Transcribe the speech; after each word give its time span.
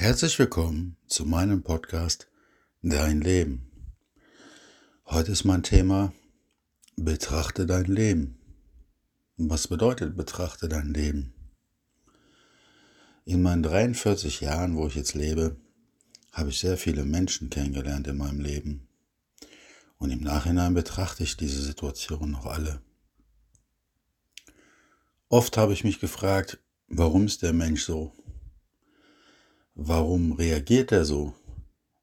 Herzlich 0.00 0.38
willkommen 0.38 0.96
zu 1.08 1.26
meinem 1.26 1.64
Podcast 1.64 2.28
Dein 2.82 3.20
Leben. 3.20 3.68
Heute 5.06 5.32
ist 5.32 5.42
mein 5.42 5.64
Thema 5.64 6.12
Betrachte 6.94 7.66
dein 7.66 7.86
Leben. 7.86 8.38
Was 9.38 9.66
bedeutet 9.66 10.16
betrachte 10.16 10.68
dein 10.68 10.94
Leben? 10.94 11.34
In 13.24 13.42
meinen 13.42 13.64
43 13.64 14.40
Jahren, 14.40 14.76
wo 14.76 14.86
ich 14.86 14.94
jetzt 14.94 15.14
lebe, 15.14 15.56
habe 16.30 16.50
ich 16.50 16.60
sehr 16.60 16.78
viele 16.78 17.04
Menschen 17.04 17.50
kennengelernt 17.50 18.06
in 18.06 18.18
meinem 18.18 18.38
Leben. 18.38 18.86
Und 19.98 20.12
im 20.12 20.20
Nachhinein 20.20 20.74
betrachte 20.74 21.24
ich 21.24 21.36
diese 21.36 21.60
Situation 21.60 22.30
noch 22.30 22.46
alle. 22.46 22.80
Oft 25.28 25.56
habe 25.56 25.72
ich 25.72 25.82
mich 25.82 25.98
gefragt, 25.98 26.60
warum 26.86 27.26
ist 27.26 27.42
der 27.42 27.52
Mensch 27.52 27.82
so? 27.82 28.12
Warum 29.80 30.32
reagiert 30.32 30.90
er 30.90 31.04
so? 31.04 31.34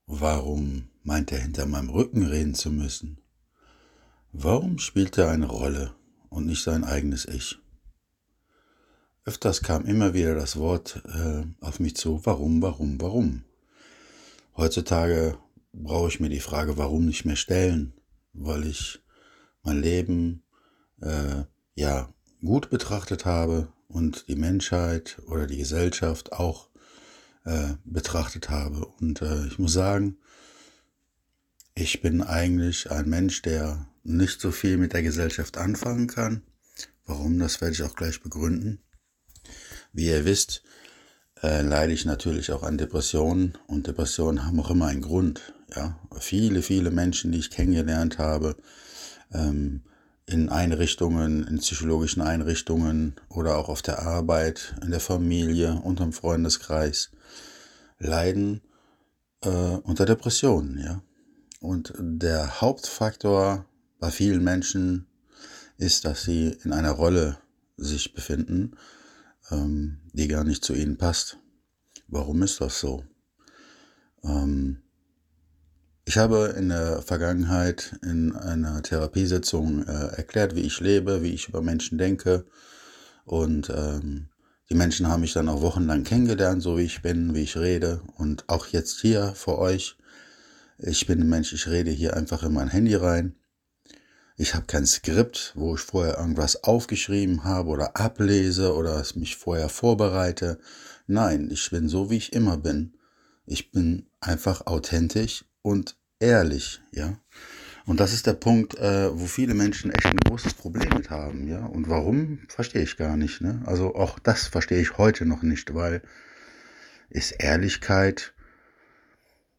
Warum 0.08 0.88
meint 1.04 1.34
er 1.34 1.40
hinter 1.40 1.66
meinem 1.66 1.90
Rücken 1.90 2.26
reden 2.26 2.56
zu 2.56 2.72
müssen? 2.72 3.18
Warum 4.32 4.80
spielt 4.80 5.18
er 5.18 5.30
eine 5.30 5.48
Rolle 5.48 5.94
und 6.30 6.46
nicht 6.46 6.64
sein 6.64 6.86
eigenes 6.86 7.26
Ich? 7.26 7.60
Öfters 9.26 9.62
kam 9.62 9.84
immer 9.84 10.14
wieder 10.14 10.36
das 10.36 10.56
Wort 10.56 11.04
äh, 11.04 11.44
auf 11.60 11.82
mich 11.82 11.98
zu, 11.98 12.26
warum, 12.26 12.62
warum, 12.62 13.02
warum? 13.02 13.44
Heutzutage 14.56 15.38
brauche 15.74 16.08
ich 16.08 16.22
mir 16.22 16.30
die 16.30 16.40
Frage, 16.40 16.78
warum 16.78 17.06
nicht 17.06 17.26
mehr 17.26 17.36
stellen, 17.36 17.94
weil 18.32 18.66
ich 18.68 19.04
mein 19.64 19.82
Leben 19.82 20.44
äh, 21.02 21.44
ja 21.74 22.08
gut 22.40 22.70
betrachtet 22.70 23.26
habe 23.26 23.68
und 23.90 24.30
die 24.30 24.38
Menschheit 24.38 25.22
oder 25.28 25.46
die 25.46 25.58
Gesellschaft 25.58 26.32
auch 26.32 26.70
äh, 27.46 27.76
betrachtet 27.86 28.50
habe. 28.50 28.86
Und 29.00 29.22
äh, 29.22 29.48
ich 29.48 29.60
muss 29.60 29.74
sagen, 29.74 30.18
ich 31.74 32.02
bin 32.02 32.22
eigentlich 32.22 32.92
ein 32.92 33.10
Mensch, 33.10 33.42
der 33.42 33.88
nicht 34.04 34.40
so 34.40 34.52
viel 34.52 34.78
mit 34.78 34.94
der 34.94 35.04
Gesellschaft 35.04 35.58
anfangen 35.58 36.08
kann. 36.08 36.44
Warum, 37.06 37.40
das 37.40 37.62
werde 37.62 37.74
ich 37.74 37.84
auch 37.84 37.96
gleich 37.96 38.22
begründen. 38.22 38.80
Wie 39.94 40.08
ihr 40.08 40.26
wisst, 40.26 40.64
äh, 41.44 41.62
leide 41.62 41.94
ich 41.94 42.06
natürlich 42.06 42.52
auch 42.52 42.64
an 42.64 42.78
Depressionen 42.78 43.58
und 43.68 43.88
Depressionen 43.88 44.46
haben 44.46 44.60
auch 44.60 44.72
immer 44.72 44.88
einen 44.88 45.02
Grund. 45.02 45.54
Ja, 45.76 46.00
viele, 46.20 46.62
viele 46.62 46.92
Menschen, 46.92 47.32
die 47.32 47.40
ich 47.40 47.52
kennengelernt 47.52 48.18
habe, 48.18 48.56
ähm, 49.34 49.84
in 50.28 50.50
Einrichtungen, 50.50 51.46
in 51.48 51.60
psychologischen 51.60 52.22
Einrichtungen 52.22 53.16
oder 53.30 53.58
auch 53.58 53.70
auf 53.70 53.82
der 53.82 54.00
Arbeit, 54.00 54.76
in 54.82 54.92
der 54.92 55.00
Familie, 55.00 55.80
unterm 55.84 56.14
Freundeskreis, 56.14 57.12
leiden 58.00 58.62
äh, 59.42 59.50
unter 59.50 60.06
Depressionen, 60.06 60.80
ja. 60.80 61.02
Und 61.62 61.94
der 61.98 62.62
Hauptfaktor 62.62 63.66
bei 64.00 64.12
vielen 64.12 64.44
Menschen 64.44 65.08
ist, 65.78 66.06
dass 66.06 66.24
sie 66.24 66.58
in 66.64 66.74
einer 66.74 66.92
Rolle 66.92 67.38
sich 67.78 68.14
befinden, 68.14 68.78
ähm, 69.52 70.00
die 70.14 70.28
gar 70.28 70.44
nicht 70.44 70.64
zu 70.64 70.74
ihnen 70.74 70.98
passt. 70.98 71.38
Warum 72.08 72.44
ist 72.44 72.62
das 72.62 72.80
so? 72.80 73.04
Ähm, 74.24 74.82
ich 76.08 76.20
habe 76.20 76.54
in 76.56 76.70
der 76.70 77.02
Vergangenheit 77.02 77.98
in 78.04 78.36
einer 78.36 78.84
Therapiesitzung 78.84 79.88
äh, 79.88 80.16
erklärt, 80.16 80.56
wie 80.56 80.62
ich 80.62 80.80
lebe, 80.80 81.24
wie 81.24 81.34
ich 81.34 81.50
über 81.50 81.62
Menschen 81.64 81.98
denke. 81.98 82.46
Und 83.26 83.72
ähm, 83.76 84.30
die 84.70 84.76
Menschen 84.76 85.08
haben 85.08 85.22
mich 85.22 85.34
dann 85.34 85.50
auch 85.50 85.64
wochenlang 85.64 86.04
kennengelernt, 86.04 86.62
so 86.62 86.78
wie 86.78 86.84
ich 86.84 87.02
bin, 87.02 87.34
wie 87.34 87.42
ich 87.42 87.58
rede. 87.58 88.02
Und 88.18 88.48
auch 88.48 88.68
jetzt 88.68 89.02
hier 89.02 89.34
vor 89.34 89.58
euch. 89.58 89.98
Ich 90.78 91.08
bin 91.08 91.22
ein 91.22 91.30
Mensch, 91.30 91.54
ich 91.54 91.68
rede 91.68 91.90
hier 91.90 92.16
einfach 92.16 92.44
in 92.44 92.54
mein 92.54 92.68
Handy 92.68 92.94
rein. 92.94 93.36
Ich 94.38 94.54
habe 94.54 94.68
kein 94.68 94.86
Skript, 94.86 95.54
wo 95.56 95.74
ich 95.74 95.82
vorher 95.82 96.20
irgendwas 96.20 96.64
aufgeschrieben 96.64 97.46
habe 97.46 97.70
oder 97.70 97.98
ablese 97.98 98.76
oder 98.76 99.00
es 99.00 99.16
mich 99.16 99.38
vorher 99.38 99.70
vorbereite. 99.70 100.60
Nein, 101.08 101.50
ich 101.52 101.72
bin 101.72 101.90
so, 101.90 102.12
wie 102.12 102.18
ich 102.18 102.34
immer 102.34 102.58
bin. 102.58 102.94
Ich 103.48 103.72
bin 103.72 104.06
einfach 104.20 104.68
authentisch 104.68 105.46
und 105.66 105.98
ehrlich, 106.20 106.80
ja. 106.92 107.18
Und 107.88 108.00
das 108.00 108.14
ist 108.14 108.28
der 108.28 108.34
Punkt, 108.34 108.76
äh, 108.76 109.10
wo 109.12 109.26
viele 109.26 109.56
Menschen 109.56 109.92
echt 109.92 110.06
ein 110.06 110.18
großes 110.18 110.54
Problem 110.54 110.90
mit 110.96 111.10
haben, 111.10 111.48
ja. 111.48 111.66
Und 111.66 111.90
warum, 111.90 112.40
verstehe 112.48 112.84
ich 112.84 112.98
gar 112.98 113.18
nicht, 113.18 113.42
ne? 113.42 113.64
Also 113.66 113.96
auch 113.96 114.20
das 114.20 114.46
verstehe 114.46 114.80
ich 114.80 115.00
heute 115.00 115.26
noch 115.26 115.42
nicht, 115.42 115.74
weil 115.74 116.04
ist 117.10 117.32
Ehrlichkeit 117.32 118.36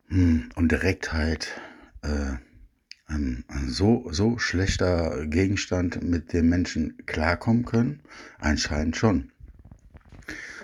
hm, 0.06 0.50
und 0.54 0.70
Direktheit 0.70 1.60
äh, 2.02 2.36
ein, 3.06 3.44
ein, 3.48 3.68
so, 3.68 4.06
so 4.12 4.38
schlechter 4.38 5.26
Gegenstand, 5.26 6.04
mit 6.04 6.32
dem 6.32 6.48
Menschen 6.48 7.04
klarkommen 7.06 7.64
können? 7.64 8.00
Anscheinend 8.38 8.96
schon. 8.96 9.32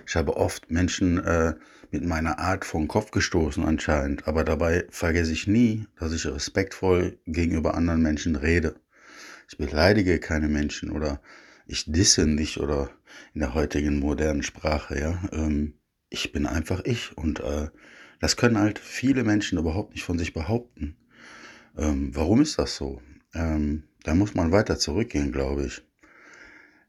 Ich 0.07 0.15
habe 0.15 0.37
oft 0.37 0.71
Menschen 0.71 1.19
äh, 1.19 1.55
mit 1.93 2.05
meiner 2.05 2.39
Art 2.39 2.65
vor 2.65 2.81
den 2.81 2.89
Kopf 2.89 3.11
gestoßen 3.11 3.65
anscheinend, 3.65 4.27
aber 4.27 4.45
dabei 4.45 4.87
vergesse 4.91 5.33
ich 5.33 5.47
nie, 5.47 5.87
dass 5.99 6.13
ich 6.13 6.27
respektvoll 6.27 7.19
gegenüber 7.27 7.75
anderen 7.75 8.03
Menschen 8.03 8.35
rede. 8.35 8.77
Ich 9.49 9.59
beleidige 9.59 10.19
keine 10.19 10.49
Menschen 10.49 10.91
oder 10.91 11.21
ich 11.67 11.85
disse 11.87 12.27
nicht 12.27 12.59
oder 12.59 12.91
in 13.35 13.41
der 13.41 13.55
heutigen 13.55 14.01
modernen 14.01 14.43
Sprache, 14.43 14.99
ja. 14.99 15.23
Ähm, 15.33 15.75
ich 16.09 16.33
bin 16.33 16.47
einfach 16.47 16.81
ich 16.85 17.17
und 17.17 17.41
äh, 17.41 17.69
das 18.21 18.37
können 18.37 18.59
halt 18.59 18.79
viele 18.79 19.25
Menschen 19.25 19.59
überhaupt 19.59 19.93
nicht 19.93 20.05
von 20.05 20.19
sich 20.19 20.33
behaupten. 20.33 20.97
Ähm, 21.77 22.15
warum 22.15 22.41
ist 22.41 22.59
das 22.59 22.77
so? 22.77 23.03
Ähm, 23.35 23.85
da 24.05 24.15
muss 24.15 24.35
man 24.35 24.53
weiter 24.53 24.79
zurückgehen, 24.79 25.33
glaube 25.33 25.67
ich. 25.67 25.83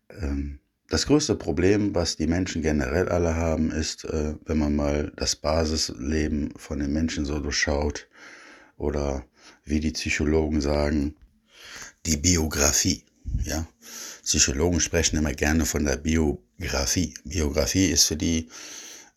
Ähm, 0.10 0.60
das 0.90 1.08
größte 1.08 1.36
Problem, 1.36 1.96
was 1.96 2.18
die 2.18 2.28
Menschen 2.28 2.62
generell 2.62 3.10
alle 3.10 3.36
haben, 3.36 3.72
ist, 3.72 4.06
äh, 4.06 4.36
wenn 4.46 4.58
man 4.58 4.76
mal 4.76 5.12
das 5.16 5.36
Basisleben 5.36 6.54
von 6.58 6.80
den 6.80 6.94
Menschen 6.94 7.26
so 7.26 7.40
durchschaut 7.40 8.08
oder 8.78 9.26
wie 9.66 9.80
die 9.80 9.92
Psychologen 9.92 10.62
sagen, 10.62 11.16
die 12.06 12.18
Biografie. 12.18 13.04
Ja? 13.44 13.68
Psychologen 14.24 14.80
sprechen 14.80 15.18
immer 15.18 15.34
gerne 15.34 15.66
von 15.66 15.86
der 15.86 15.98
Biografie. 15.98 17.14
Biografie 17.24 17.88
ist 17.88 18.06
für 18.06 18.18
die 18.18 18.50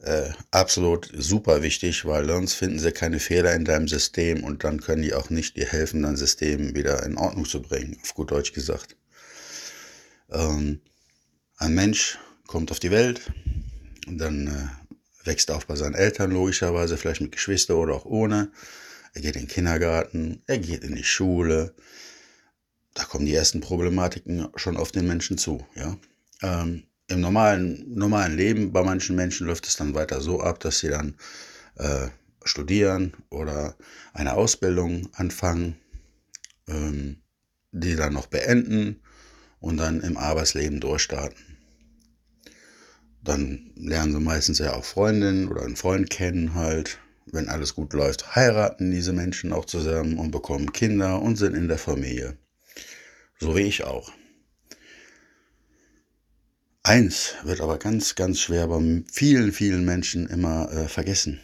äh, 0.00 0.30
absolut 0.50 1.10
super 1.16 1.62
wichtig, 1.62 2.04
weil 2.04 2.26
sonst 2.26 2.54
finden 2.54 2.78
sie 2.78 2.92
keine 2.92 3.18
Fehler 3.18 3.54
in 3.54 3.64
deinem 3.64 3.88
System 3.88 4.44
und 4.44 4.64
dann 4.64 4.80
können 4.80 5.02
die 5.02 5.14
auch 5.14 5.30
nicht 5.30 5.56
dir 5.56 5.66
helfen, 5.66 6.02
dein 6.02 6.16
System 6.16 6.74
wieder 6.74 7.04
in 7.04 7.16
Ordnung 7.16 7.44
zu 7.44 7.62
bringen, 7.62 7.98
auf 8.02 8.14
gut 8.14 8.30
Deutsch 8.30 8.52
gesagt. 8.52 8.96
Ähm, 10.30 10.80
ein 11.56 11.74
Mensch 11.74 12.18
kommt 12.46 12.70
auf 12.70 12.80
die 12.80 12.90
Welt 12.90 13.32
und 14.06 14.18
dann 14.18 14.46
äh, 14.46 15.26
wächst 15.26 15.48
er 15.50 15.56
auf 15.56 15.66
bei 15.66 15.76
seinen 15.76 15.94
Eltern, 15.94 16.30
logischerweise, 16.30 16.96
vielleicht 16.96 17.20
mit 17.20 17.32
Geschwistern 17.32 17.76
oder 17.76 17.94
auch 17.94 18.04
ohne. 18.04 18.50
Er 19.14 19.22
geht 19.22 19.36
in 19.36 19.42
den 19.42 19.48
Kindergarten, 19.48 20.42
er 20.46 20.58
geht 20.58 20.84
in 20.84 20.94
die 20.94 21.04
Schule. 21.04 21.74
Da 22.94 23.04
kommen 23.04 23.26
die 23.26 23.34
ersten 23.34 23.60
Problematiken 23.60 24.48
schon 24.56 24.76
auf 24.76 24.92
den 24.92 25.06
Menschen 25.06 25.38
zu. 25.38 25.66
Ja? 25.74 25.96
Ähm, 26.42 26.84
Im 27.08 27.20
normalen, 27.20 27.94
normalen 27.94 28.36
Leben 28.36 28.72
bei 28.72 28.82
manchen 28.82 29.16
Menschen 29.16 29.46
läuft 29.46 29.66
es 29.66 29.76
dann 29.76 29.94
weiter 29.94 30.20
so 30.20 30.40
ab, 30.40 30.60
dass 30.60 30.80
sie 30.80 30.88
dann 30.88 31.16
äh, 31.76 32.08
studieren 32.44 33.14
oder 33.30 33.76
eine 34.12 34.34
Ausbildung 34.34 35.08
anfangen, 35.14 35.76
ähm, 36.68 37.22
die 37.72 37.96
dann 37.96 38.12
noch 38.12 38.26
beenden 38.26 39.02
und 39.60 39.78
dann 39.78 40.00
im 40.00 40.16
Arbeitsleben 40.16 40.80
durchstarten. 40.80 41.45
Dann 43.26 43.72
lernen 43.74 44.12
sie 44.12 44.20
meistens 44.20 44.60
ja 44.60 44.74
auch 44.74 44.84
Freundinnen 44.84 45.48
oder 45.48 45.62
einen 45.62 45.74
Freund 45.74 46.10
kennen 46.10 46.54
halt. 46.54 46.98
Wenn 47.26 47.48
alles 47.48 47.74
gut 47.74 47.92
läuft, 47.92 48.36
heiraten 48.36 48.92
diese 48.92 49.12
Menschen 49.12 49.52
auch 49.52 49.64
zusammen 49.64 50.16
und 50.16 50.30
bekommen 50.30 50.72
Kinder 50.72 51.20
und 51.20 51.34
sind 51.34 51.56
in 51.56 51.66
der 51.66 51.76
Familie. 51.76 52.38
So 53.40 53.56
wie 53.56 53.62
ich 53.62 53.82
auch. 53.82 54.12
Eins 56.84 57.34
wird 57.42 57.60
aber 57.60 57.78
ganz, 57.78 58.14
ganz 58.14 58.38
schwer 58.38 58.68
bei 58.68 59.02
vielen, 59.10 59.50
vielen 59.50 59.84
Menschen 59.84 60.28
immer 60.28 60.70
äh, 60.70 60.86
vergessen. 60.86 61.40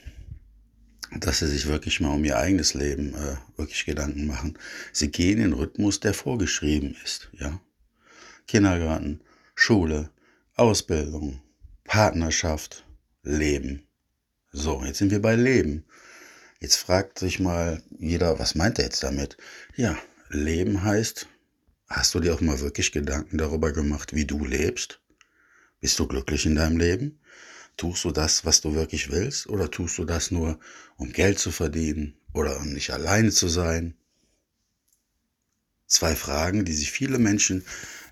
Dass 1.18 1.40
sie 1.40 1.48
sich 1.48 1.66
wirklich 1.66 1.98
mal 1.98 2.14
um 2.14 2.24
ihr 2.24 2.38
eigenes 2.38 2.74
Leben 2.74 3.12
äh, 3.16 3.58
wirklich 3.58 3.84
Gedanken 3.86 4.28
machen. 4.28 4.56
Sie 4.92 5.10
gehen 5.10 5.38
in 5.38 5.50
den 5.50 5.52
Rhythmus, 5.54 5.98
der 5.98 6.14
vorgeschrieben 6.14 6.96
ist, 7.04 7.28
ja. 7.32 7.60
Kindergarten, 8.46 9.20
Schule, 9.56 10.10
Ausbildung, 10.54 11.42
Partnerschaft, 11.92 12.86
Leben. 13.22 13.86
So, 14.50 14.82
jetzt 14.82 14.96
sind 14.96 15.10
wir 15.10 15.20
bei 15.20 15.36
Leben. 15.36 15.84
Jetzt 16.58 16.76
fragt 16.76 17.18
sich 17.18 17.38
mal 17.38 17.82
jeder, 17.98 18.38
was 18.38 18.54
meint 18.54 18.78
er 18.78 18.86
jetzt 18.86 19.02
damit? 19.02 19.36
Ja, 19.76 19.98
Leben 20.30 20.84
heißt, 20.84 21.26
hast 21.90 22.14
du 22.14 22.20
dir 22.20 22.32
auch 22.32 22.40
mal 22.40 22.60
wirklich 22.60 22.92
Gedanken 22.92 23.36
darüber 23.36 23.72
gemacht, 23.72 24.14
wie 24.14 24.24
du 24.24 24.42
lebst? 24.42 25.02
Bist 25.80 25.98
du 25.98 26.06
glücklich 26.06 26.46
in 26.46 26.54
deinem 26.54 26.78
Leben? 26.78 27.20
Tust 27.76 28.04
du 28.04 28.10
das, 28.10 28.46
was 28.46 28.62
du 28.62 28.74
wirklich 28.74 29.10
willst, 29.10 29.46
oder 29.48 29.70
tust 29.70 29.98
du 29.98 30.06
das 30.06 30.30
nur, 30.30 30.58
um 30.96 31.12
Geld 31.12 31.38
zu 31.38 31.50
verdienen 31.50 32.16
oder 32.32 32.56
um 32.58 32.72
nicht 32.72 32.90
alleine 32.94 33.32
zu 33.32 33.48
sein? 33.48 33.98
Zwei 35.86 36.16
Fragen, 36.16 36.64
die 36.64 36.72
sich 36.72 36.90
viele 36.90 37.18
Menschen 37.18 37.66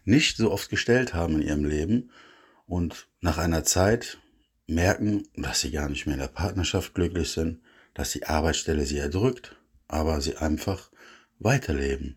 nicht 0.04 0.36
so 0.36 0.52
oft 0.52 0.68
gestellt 0.68 1.14
haben 1.14 1.36
in 1.36 1.48
ihrem 1.48 1.64
Leben 1.64 2.10
und 2.70 3.08
nach 3.20 3.36
einer 3.38 3.64
Zeit 3.64 4.18
merken, 4.68 5.24
dass 5.34 5.60
sie 5.60 5.72
gar 5.72 5.88
nicht 5.88 6.06
mehr 6.06 6.14
in 6.14 6.20
der 6.20 6.28
Partnerschaft 6.28 6.94
glücklich 6.94 7.32
sind, 7.32 7.60
dass 7.94 8.12
die 8.12 8.26
Arbeitsstelle 8.26 8.86
sie 8.86 8.98
erdrückt, 8.98 9.56
aber 9.88 10.20
sie 10.20 10.36
einfach 10.36 10.88
weiterleben. 11.40 12.16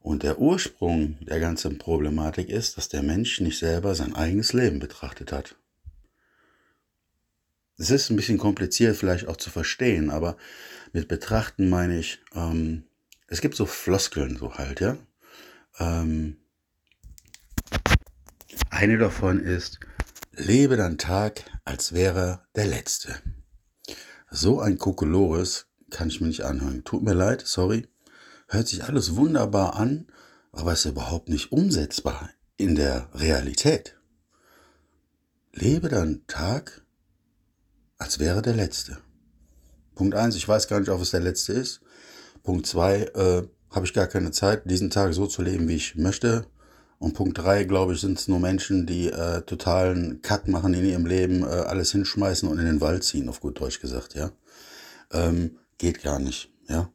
Und 0.00 0.22
der 0.22 0.38
Ursprung 0.38 1.18
der 1.20 1.40
ganzen 1.40 1.76
Problematik 1.76 2.48
ist, 2.48 2.78
dass 2.78 2.88
der 2.88 3.02
Mensch 3.02 3.40
nicht 3.40 3.58
selber 3.58 3.94
sein 3.94 4.14
eigenes 4.14 4.54
Leben 4.54 4.78
betrachtet 4.78 5.30
hat. 5.30 5.56
Es 7.76 7.90
ist 7.90 8.08
ein 8.08 8.16
bisschen 8.16 8.38
kompliziert 8.38 8.96
vielleicht 8.96 9.28
auch 9.28 9.36
zu 9.36 9.50
verstehen, 9.50 10.08
aber 10.08 10.38
mit 10.94 11.06
betrachten 11.06 11.68
meine 11.68 11.98
ich, 11.98 12.20
ähm, 12.34 12.84
es 13.26 13.42
gibt 13.42 13.56
so 13.56 13.66
Floskeln 13.66 14.38
so 14.38 14.54
halt, 14.54 14.80
ja. 14.80 14.96
Ähm, 15.78 16.38
eine 18.74 18.98
davon 18.98 19.40
ist, 19.40 19.78
lebe 20.32 20.76
dein 20.76 20.98
Tag, 20.98 21.44
als 21.64 21.92
wäre 21.92 22.42
der 22.56 22.66
letzte. 22.66 23.14
So 24.30 24.60
ein 24.60 24.78
Kokolores 24.78 25.66
kann 25.90 26.08
ich 26.08 26.20
mir 26.20 26.26
nicht 26.26 26.42
anhören. 26.42 26.82
Tut 26.84 27.04
mir 27.04 27.14
leid, 27.14 27.42
sorry. 27.46 27.86
Hört 28.48 28.66
sich 28.66 28.84
alles 28.84 29.14
wunderbar 29.14 29.76
an, 29.76 30.08
aber 30.50 30.72
ist 30.72 30.84
überhaupt 30.86 31.28
nicht 31.28 31.52
umsetzbar 31.52 32.30
in 32.56 32.74
der 32.74 33.08
Realität. 33.14 33.96
Lebe 35.52 35.88
deinen 35.88 36.26
Tag, 36.26 36.84
als 37.96 38.18
wäre 38.18 38.42
der 38.42 38.54
letzte. 38.54 38.98
Punkt 39.94 40.16
eins, 40.16 40.34
ich 40.34 40.48
weiß 40.48 40.66
gar 40.66 40.80
nicht, 40.80 40.90
ob 40.90 41.00
es 41.00 41.12
der 41.12 41.20
letzte 41.20 41.52
ist. 41.52 41.80
Punkt 42.42 42.66
zwei, 42.66 43.04
äh, 43.14 43.46
habe 43.70 43.86
ich 43.86 43.94
gar 43.94 44.08
keine 44.08 44.32
Zeit, 44.32 44.68
diesen 44.68 44.90
Tag 44.90 45.14
so 45.14 45.28
zu 45.28 45.42
leben, 45.42 45.68
wie 45.68 45.76
ich 45.76 45.94
möchte. 45.94 46.46
Und 47.04 47.12
Punkt 47.12 47.36
drei, 47.36 47.64
glaube 47.64 47.92
ich, 47.92 48.00
sind 48.00 48.18
es 48.18 48.28
nur 48.28 48.40
Menschen, 48.40 48.86
die 48.86 49.10
äh, 49.10 49.42
totalen 49.42 50.22
Cut 50.22 50.48
machen 50.48 50.72
in 50.72 50.86
ihrem 50.86 51.04
Leben, 51.04 51.42
äh, 51.42 51.48
alles 51.48 51.92
hinschmeißen 51.92 52.48
und 52.48 52.58
in 52.58 52.64
den 52.64 52.80
Wald 52.80 53.04
ziehen, 53.04 53.28
auf 53.28 53.40
gut 53.40 53.60
Deutsch 53.60 53.78
gesagt, 53.78 54.14
ja. 54.14 54.30
Ähm, 55.12 55.58
geht 55.76 56.02
gar 56.02 56.18
nicht, 56.18 56.50
ja. 56.66 56.88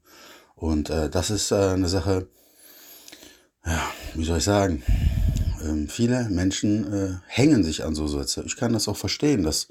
Und 0.56 0.90
äh, 0.90 1.12
das 1.12 1.30
ist 1.30 1.52
äh, 1.52 1.74
eine 1.74 1.90
Sache, 1.90 2.28
ja, 3.64 3.84
wie 4.16 4.26
soll 4.26 4.40
ich 4.40 4.46
sagen, 4.46 4.82
ähm, 5.64 5.88
viele 5.88 6.28
Menschen 6.30 6.92
äh, 6.92 7.18
hängen 7.28 7.64
sich 7.64 7.86
an 7.86 7.94
so 7.94 8.08
Sätze. 8.08 8.42
Ich 8.48 8.56
kann 8.56 8.74
das 8.74 8.88
auch 8.88 8.98
verstehen, 8.98 9.44
dass 9.44 9.68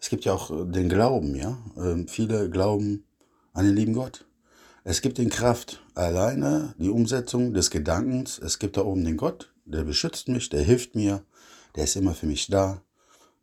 es 0.00 0.08
gibt 0.08 0.24
ja 0.24 0.32
auch 0.32 0.50
äh, 0.50 0.64
den 0.72 0.88
Glauben, 0.88 1.34
ja. 1.34 1.58
Ähm, 1.76 2.08
viele 2.08 2.48
glauben 2.48 3.04
an 3.52 3.66
den 3.66 3.76
lieben 3.76 3.92
Gott. 3.92 4.24
Es 4.84 5.02
gibt 5.02 5.18
den 5.18 5.28
Kraft 5.28 5.82
alleine, 5.94 6.74
die 6.78 6.88
Umsetzung 6.88 7.52
des 7.52 7.70
Gedankens. 7.70 8.38
Es 8.38 8.58
gibt 8.58 8.78
da 8.78 8.86
oben 8.86 9.04
den 9.04 9.18
Gott, 9.18 9.51
der 9.64 9.84
beschützt 9.84 10.28
mich, 10.28 10.48
der 10.48 10.62
hilft 10.62 10.94
mir, 10.94 11.24
der 11.76 11.84
ist 11.84 11.96
immer 11.96 12.14
für 12.14 12.26
mich 12.26 12.46
da, 12.48 12.82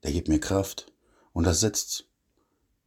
der 0.04 0.12
gibt 0.12 0.28
mir 0.28 0.40
Kraft. 0.40 0.92
Und 1.34 1.46
das 1.46 1.60
setzt 1.60 2.06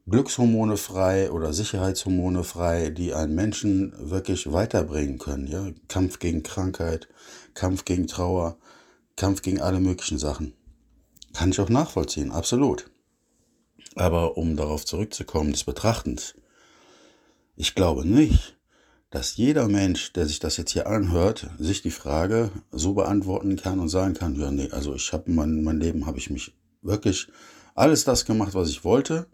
Glückshormone 0.09 0.77
frei 0.77 1.31
oder 1.31 1.53
Sicherheitshormone 1.53 2.43
frei, 2.43 2.91
die 2.91 3.15
einen 3.15 3.35
Menschen 3.35 3.95
wirklich 4.11 4.53
weiterbringen 4.53 5.19
können. 5.19 5.47
Ja? 5.47 5.71
Kampf 5.89 6.19
gegen 6.19 6.43
Krankheit, 6.43 7.09
Kampf 7.55 7.85
gegen 7.85 8.09
Trauer, 8.09 8.59
Kampf 9.17 9.43
gegen 9.43 9.61
alle 9.61 9.79
möglichen 9.81 10.19
Sachen. 10.19 10.55
Kann 11.33 11.51
ich 11.51 11.61
auch 11.61 11.69
nachvollziehen, 11.69 12.33
absolut. 12.33 12.91
Aber 13.95 14.37
um 14.37 14.57
darauf 14.57 14.85
zurückzukommen, 14.85 15.53
des 15.53 15.65
Betrachtens, 15.65 16.35
ich 17.57 17.75
glaube 17.75 18.07
nicht, 18.07 18.57
dass 19.13 19.37
jeder 19.37 19.69
Mensch, 19.69 20.13
der 20.13 20.27
sich 20.27 20.41
das 20.41 20.57
jetzt 20.57 20.73
hier 20.73 20.89
anhört, 20.89 21.49
sich 21.59 21.83
die 21.83 21.93
Frage 21.93 22.51
so 22.73 22.95
beantworten 22.95 23.57
kann 23.57 23.79
und 23.79 23.89
sagen 23.89 24.15
kann, 24.15 24.35
ja, 24.35 24.51
nee, 24.51 24.71
also 24.73 24.95
ich 24.95 25.13
habe 25.13 25.31
mein, 25.31 25.63
mein 25.63 25.79
Leben, 25.79 26.07
habe 26.07 26.19
ich 26.19 26.31
mich 26.31 26.53
wirklich 26.81 27.29
alles 27.75 28.05
das 28.05 28.25
gemacht, 28.25 28.55
was 28.55 28.69
ich 28.69 28.83
wollte. 28.83 29.27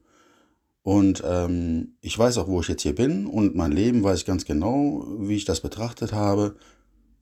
Und 0.83 1.23
ähm, 1.25 1.97
ich 2.01 2.19
weiß 2.19 2.39
auch, 2.39 2.49
wo 2.49 2.61
ich 2.61 2.69
jetzt 2.69 2.83
hier 2.83 2.95
bin 2.95 3.27
und 3.27 3.55
mein 3.55 3.73
Leben 3.73 4.03
weiß 4.03 4.21
ich 4.21 4.27
ganz 4.27 4.45
genau, 4.45 5.07
wie 5.19 5.37
ich 5.37 5.45
das 5.47 5.61
betrachtet 5.61 6.13
habe. 6.13 6.57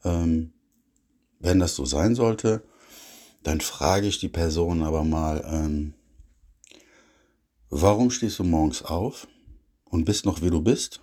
Ähm, 0.05 0.53
wenn 1.39 1.61
das 1.61 1.77
so 1.77 1.85
sein 1.85 2.15
sollte, 2.15 2.63
dann 3.43 3.61
frage 3.61 4.09
ich 4.09 4.19
die 4.19 4.29
Person 4.29 4.83
aber 4.83 5.05
mal, 5.05 5.45
ähm, 5.47 5.95
warum 7.71 8.11
stehst 8.11 8.39
du 8.39 8.45
morgens 8.45 8.83
auf? 8.83 9.29
und 9.91 10.05
bist 10.05 10.27
noch 10.27 10.43
wie 10.43 10.51
du 10.51 10.61
bist. 10.61 11.01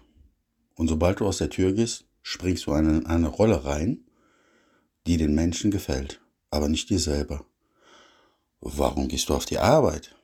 Und 0.76 0.88
sobald 0.88 1.20
du 1.20 1.26
aus 1.26 1.38
der 1.38 1.50
Tür 1.50 1.74
gehst, 1.74 2.06
springst 2.22 2.66
du 2.66 2.74
in 2.74 3.06
eine 3.06 3.28
Rolle 3.28 3.66
rein, 3.66 4.06
die 5.06 5.18
den 5.18 5.36
Menschen 5.36 5.72
gefällt, 5.72 6.22
aber 6.50 6.70
nicht 6.70 6.90
dir 6.90 7.00
selber. 7.00 7.46
Warum 8.60 9.08
gehst 9.08 9.30
du 9.30 9.36
auf 9.36 9.46
die 9.46 9.60
Arbeit 9.60 10.16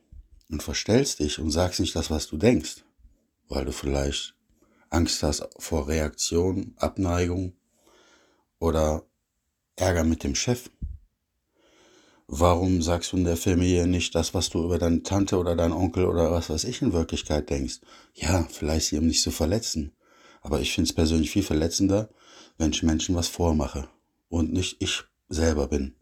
und 0.48 0.62
verstellst 0.62 1.20
dich 1.20 1.38
und 1.38 1.50
sagst 1.50 1.80
nicht 1.80 1.94
das, 1.94 2.10
was 2.10 2.26
du 2.26 2.36
denkst? 2.36 2.84
Weil 3.48 3.64
du 3.64 3.72
vielleicht 3.72 4.34
Angst 4.88 5.22
hast 5.22 5.46
vor 5.58 5.88
Reaktion, 5.88 6.74
Abneigung 6.76 7.54
oder 8.58 9.04
Ärger 9.76 10.04
mit 10.04 10.24
dem 10.24 10.34
Chef 10.34 10.70
Warum 12.32 12.80
sagst 12.80 13.12
du 13.12 13.16
in 13.16 13.24
der 13.24 13.36
Familie 13.36 13.88
nicht 13.88 14.14
das, 14.14 14.34
was 14.34 14.50
du 14.50 14.62
über 14.62 14.78
deine 14.78 15.02
Tante 15.02 15.36
oder 15.36 15.56
deinen 15.56 15.72
Onkel 15.72 16.04
oder 16.04 16.30
was 16.30 16.48
weiß 16.48 16.62
ich 16.62 16.80
in 16.80 16.92
Wirklichkeit 16.92 17.50
denkst? 17.50 17.80
Ja, 18.14 18.46
vielleicht 18.48 18.86
sie 18.86 18.98
um 18.98 19.08
nicht 19.08 19.20
zu 19.20 19.32
verletzen. 19.32 19.90
Aber 20.40 20.60
ich 20.60 20.72
finde 20.72 20.88
es 20.88 20.94
persönlich 20.94 21.30
viel 21.30 21.42
verletzender, 21.42 22.08
wenn 22.58 22.70
ich 22.72 22.82
Menschen 22.82 23.14
was 23.14 23.28
vormache 23.28 23.88
und 24.28 24.52
nicht 24.52 24.76
ich 24.80 25.04
selber 25.28 25.68
bin. 25.68 25.94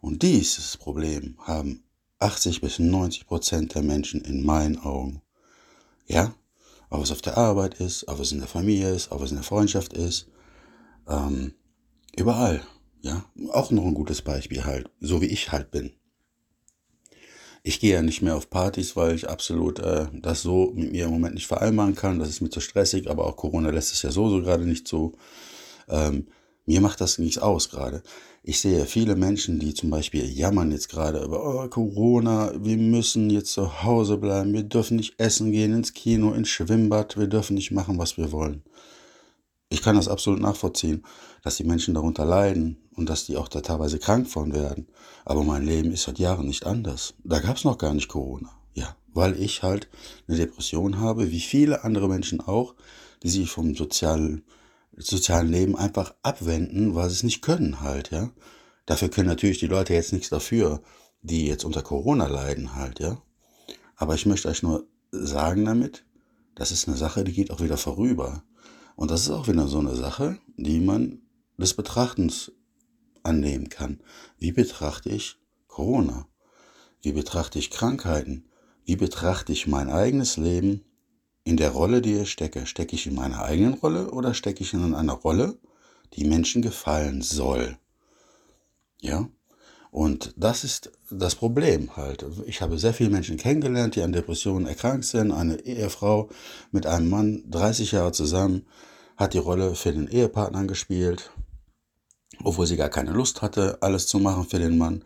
Und 0.00 0.22
dieses 0.22 0.76
Problem 0.76 1.36
haben 1.38 1.84
80 2.18 2.60
bis 2.60 2.78
90 2.78 3.26
Prozent 3.26 3.74
der 3.74 3.82
Menschen 3.82 4.20
in 4.22 4.44
meinen 4.44 4.78
Augen. 4.78 5.22
Ja, 6.06 6.34
ob 6.90 7.02
es 7.02 7.10
auf 7.10 7.22
der 7.22 7.36
Arbeit 7.36 7.80
ist, 7.80 8.06
ob 8.08 8.20
es 8.20 8.32
in 8.32 8.38
der 8.38 8.48
Familie 8.48 8.94
ist, 8.94 9.10
ob 9.10 9.22
es 9.22 9.30
in 9.30 9.36
der 9.36 9.44
Freundschaft 9.44 9.92
ist, 9.92 10.28
ähm, 11.08 11.54
überall. 12.16 12.62
Ja, 13.00 13.24
auch 13.50 13.70
noch 13.70 13.84
ein 13.84 13.94
gutes 13.94 14.22
Beispiel 14.22 14.64
halt, 14.64 14.90
so 15.00 15.20
wie 15.20 15.26
ich 15.26 15.52
halt 15.52 15.70
bin. 15.70 15.92
Ich 17.66 17.80
gehe 17.80 17.94
ja 17.94 18.02
nicht 18.02 18.20
mehr 18.20 18.36
auf 18.36 18.50
Partys, 18.50 18.94
weil 18.94 19.14
ich 19.14 19.28
absolut 19.28 19.78
äh, 19.78 20.06
das 20.12 20.42
so 20.42 20.72
mit 20.74 20.92
mir 20.92 21.06
im 21.06 21.12
Moment 21.12 21.34
nicht 21.34 21.46
vereinbaren 21.46 21.94
kann. 21.94 22.18
Das 22.18 22.28
ist 22.28 22.42
mir 22.42 22.50
zu 22.50 22.60
stressig, 22.60 23.08
aber 23.08 23.26
auch 23.26 23.36
Corona 23.36 23.70
lässt 23.70 23.94
es 23.94 24.02
ja 24.02 24.10
so, 24.10 24.28
so 24.28 24.42
gerade 24.42 24.66
nicht 24.66 24.86
so. 24.86 25.12
Ähm, 25.88 26.26
mir 26.66 26.82
macht 26.82 27.00
das 27.00 27.18
nichts 27.18 27.38
aus 27.38 27.70
gerade. 27.70 28.02
Ich 28.42 28.60
sehe 28.60 28.84
viele 28.84 29.16
Menschen, 29.16 29.60
die 29.60 29.72
zum 29.72 29.88
Beispiel 29.88 30.24
jammern 30.30 30.72
jetzt 30.72 30.90
gerade 30.90 31.24
über 31.24 31.64
oh, 31.64 31.68
Corona, 31.68 32.52
wir 32.62 32.76
müssen 32.76 33.30
jetzt 33.30 33.52
zu 33.54 33.82
Hause 33.82 34.18
bleiben, 34.18 34.52
wir 34.52 34.64
dürfen 34.64 34.98
nicht 34.98 35.18
essen 35.18 35.50
gehen, 35.50 35.72
ins 35.72 35.94
Kino, 35.94 36.34
ins 36.34 36.50
Schwimmbad, 36.50 37.16
wir 37.16 37.28
dürfen 37.28 37.54
nicht 37.54 37.70
machen, 37.70 37.98
was 37.98 38.18
wir 38.18 38.30
wollen. 38.32 38.62
Ich 39.74 39.82
kann 39.82 39.96
das 39.96 40.06
absolut 40.06 40.40
nachvollziehen, 40.40 41.04
dass 41.42 41.56
die 41.56 41.64
Menschen 41.64 41.94
darunter 41.94 42.24
leiden 42.24 42.76
und 42.94 43.08
dass 43.08 43.26
die 43.26 43.36
auch 43.36 43.48
da 43.48 43.60
teilweise 43.60 43.98
krank 43.98 44.28
von 44.28 44.54
werden. 44.54 44.86
Aber 45.24 45.42
mein 45.42 45.66
Leben 45.66 45.90
ist 45.90 46.04
seit 46.04 46.20
Jahren 46.20 46.46
nicht 46.46 46.64
anders. 46.64 47.14
Da 47.24 47.40
gab 47.40 47.56
es 47.56 47.64
noch 47.64 47.76
gar 47.76 47.92
nicht 47.92 48.06
Corona. 48.06 48.50
Ja, 48.74 48.94
weil 49.12 49.36
ich 49.42 49.64
halt 49.64 49.88
eine 50.28 50.36
Depression 50.36 51.00
habe, 51.00 51.32
wie 51.32 51.40
viele 51.40 51.82
andere 51.82 52.08
Menschen 52.08 52.40
auch, 52.40 52.76
die 53.24 53.28
sich 53.28 53.50
vom 53.50 53.74
sozialen, 53.74 54.44
sozialen 54.96 55.50
Leben 55.50 55.74
einfach 55.74 56.14
abwenden, 56.22 56.94
weil 56.94 57.08
sie 57.08 57.16
es 57.16 57.22
nicht 57.24 57.42
können 57.42 57.80
halt, 57.80 58.12
ja. 58.12 58.30
Dafür 58.86 59.08
können 59.08 59.28
natürlich 59.28 59.58
die 59.58 59.66
Leute 59.66 59.92
jetzt 59.92 60.12
nichts 60.12 60.28
dafür, 60.28 60.82
die 61.22 61.48
jetzt 61.48 61.64
unter 61.64 61.82
Corona 61.82 62.28
leiden 62.28 62.76
halt, 62.76 63.00
ja. 63.00 63.20
Aber 63.96 64.14
ich 64.14 64.24
möchte 64.24 64.46
euch 64.46 64.62
nur 64.62 64.86
sagen 65.10 65.64
damit, 65.64 66.04
das 66.54 66.70
ist 66.70 66.86
eine 66.86 66.96
Sache, 66.96 67.24
die 67.24 67.32
geht 67.32 67.50
auch 67.50 67.60
wieder 67.60 67.76
vorüber. 67.76 68.44
Und 68.96 69.10
das 69.10 69.22
ist 69.22 69.30
auch 69.30 69.48
wieder 69.48 69.66
so 69.66 69.78
eine 69.78 69.96
Sache, 69.96 70.38
die 70.56 70.80
man 70.80 71.22
des 71.56 71.74
Betrachtens 71.74 72.52
annehmen 73.22 73.68
kann. 73.68 74.00
Wie 74.38 74.52
betrachte 74.52 75.10
ich 75.10 75.38
Corona? 75.66 76.28
Wie 77.02 77.12
betrachte 77.12 77.58
ich 77.58 77.70
Krankheiten? 77.70 78.48
Wie 78.84 78.96
betrachte 78.96 79.52
ich 79.52 79.66
mein 79.66 79.88
eigenes 79.88 80.36
Leben 80.36 80.84
in 81.42 81.56
der 81.56 81.70
Rolle, 81.70 82.02
die 82.02 82.14
ich 82.14 82.30
stecke? 82.30 82.66
Stecke 82.66 82.94
ich 82.94 83.06
in 83.06 83.14
meiner 83.14 83.42
eigenen 83.42 83.74
Rolle 83.74 84.10
oder 84.10 84.34
stecke 84.34 84.62
ich 84.62 84.74
in 84.74 84.94
einer 84.94 85.12
Rolle, 85.14 85.58
die 86.14 86.24
Menschen 86.24 86.62
gefallen 86.62 87.22
soll? 87.22 87.78
Ja? 89.00 89.28
Und 89.90 90.34
das 90.36 90.64
ist 90.64 90.92
das 91.18 91.34
Problem 91.34 91.96
halt. 91.96 92.24
Ich 92.46 92.60
habe 92.60 92.78
sehr 92.78 92.94
viele 92.94 93.10
Menschen 93.10 93.36
kennengelernt, 93.36 93.96
die 93.96 94.02
an 94.02 94.12
Depressionen 94.12 94.66
erkrankt 94.66 95.04
sind. 95.04 95.32
Eine 95.32 95.60
Ehefrau 95.60 96.28
mit 96.72 96.86
einem 96.86 97.08
Mann, 97.08 97.44
30 97.50 97.92
Jahre 97.92 98.12
zusammen, 98.12 98.66
hat 99.16 99.34
die 99.34 99.38
Rolle 99.38 99.74
für 99.74 99.92
den 99.92 100.08
Ehepartner 100.08 100.64
gespielt, 100.64 101.30
obwohl 102.42 102.66
sie 102.66 102.76
gar 102.76 102.88
keine 102.88 103.12
Lust 103.12 103.42
hatte, 103.42 103.78
alles 103.80 104.06
zu 104.06 104.18
machen 104.18 104.44
für 104.44 104.58
den 104.58 104.76
Mann. 104.76 105.04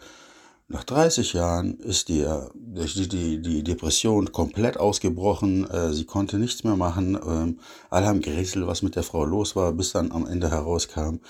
Nach 0.70 0.84
30 0.84 1.32
Jahren 1.32 1.78
ist 1.78 2.10
ihr 2.10 2.50
die, 2.54 3.08
die, 3.08 3.40
die 3.40 3.64
Depression 3.64 4.32
komplett 4.32 4.76
ausgebrochen. 4.76 5.68
Äh, 5.70 5.94
sie 5.94 6.04
konnte 6.04 6.38
nichts 6.38 6.62
mehr 6.62 6.76
machen. 6.76 7.18
Ähm, 7.26 7.60
alle 7.88 8.06
haben 8.06 8.20
gerätselt, 8.20 8.66
was 8.66 8.82
mit 8.82 8.94
der 8.94 9.02
Frau 9.02 9.24
los 9.24 9.56
war, 9.56 9.72
bis 9.72 9.92
dann 9.92 10.12
am 10.12 10.26
Ende 10.26 10.50
herauskam, 10.50 11.20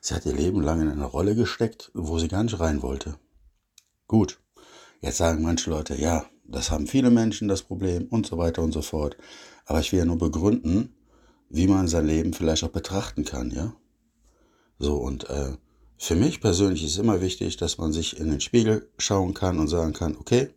sie 0.00 0.14
hat 0.14 0.26
ihr 0.26 0.34
Leben 0.34 0.62
lang 0.62 0.80
in 0.82 0.90
eine 0.90 1.04
Rolle 1.04 1.36
gesteckt, 1.36 1.92
wo 1.94 2.18
sie 2.18 2.26
gar 2.26 2.42
nicht 2.42 2.58
rein 2.58 2.82
wollte. 2.82 3.14
Gut, 4.08 4.40
jetzt 5.02 5.18
sagen 5.18 5.42
manche 5.42 5.68
Leute, 5.68 5.94
ja, 5.94 6.24
das 6.46 6.70
haben 6.70 6.86
viele 6.86 7.10
Menschen 7.10 7.46
das 7.46 7.62
Problem 7.62 8.06
und 8.08 8.26
so 8.26 8.38
weiter 8.38 8.62
und 8.62 8.72
so 8.72 8.80
fort. 8.80 9.18
Aber 9.66 9.80
ich 9.80 9.92
will 9.92 9.98
ja 9.98 10.06
nur 10.06 10.16
begründen, 10.16 10.94
wie 11.50 11.66
man 11.66 11.88
sein 11.88 12.06
Leben 12.06 12.32
vielleicht 12.32 12.64
auch 12.64 12.70
betrachten 12.70 13.26
kann, 13.26 13.50
ja. 13.50 13.76
So, 14.78 14.96
und 14.96 15.28
äh, 15.28 15.58
für 15.98 16.14
mich 16.14 16.40
persönlich 16.40 16.84
ist 16.84 16.92
es 16.92 16.98
immer 16.98 17.20
wichtig, 17.20 17.58
dass 17.58 17.76
man 17.76 17.92
sich 17.92 18.18
in 18.18 18.30
den 18.30 18.40
Spiegel 18.40 18.90
schauen 18.96 19.34
kann 19.34 19.58
und 19.58 19.68
sagen 19.68 19.92
kann, 19.92 20.16
okay, 20.16 20.54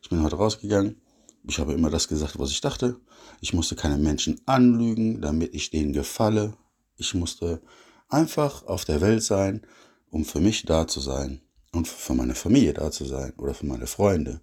ich 0.00 0.08
bin 0.08 0.22
heute 0.22 0.36
rausgegangen, 0.36 1.00
ich 1.42 1.58
habe 1.58 1.72
immer 1.72 1.90
das 1.90 2.06
gesagt, 2.06 2.38
was 2.38 2.52
ich 2.52 2.60
dachte. 2.60 3.00
Ich 3.40 3.52
musste 3.52 3.74
keine 3.74 3.98
Menschen 3.98 4.40
anlügen, 4.46 5.20
damit 5.20 5.56
ich 5.56 5.70
denen 5.70 5.92
gefalle. 5.92 6.56
Ich 6.98 7.14
musste 7.14 7.62
einfach 8.08 8.64
auf 8.68 8.84
der 8.84 9.00
Welt 9.00 9.24
sein, 9.24 9.66
um 10.10 10.24
für 10.24 10.38
mich 10.38 10.66
da 10.66 10.86
zu 10.86 11.00
sein 11.00 11.40
und 11.72 11.88
für 11.88 12.14
meine 12.14 12.34
Familie 12.34 12.74
da 12.74 12.90
zu 12.90 13.04
sein 13.04 13.32
oder 13.38 13.54
für 13.54 13.66
meine 13.66 13.86
Freunde. 13.86 14.40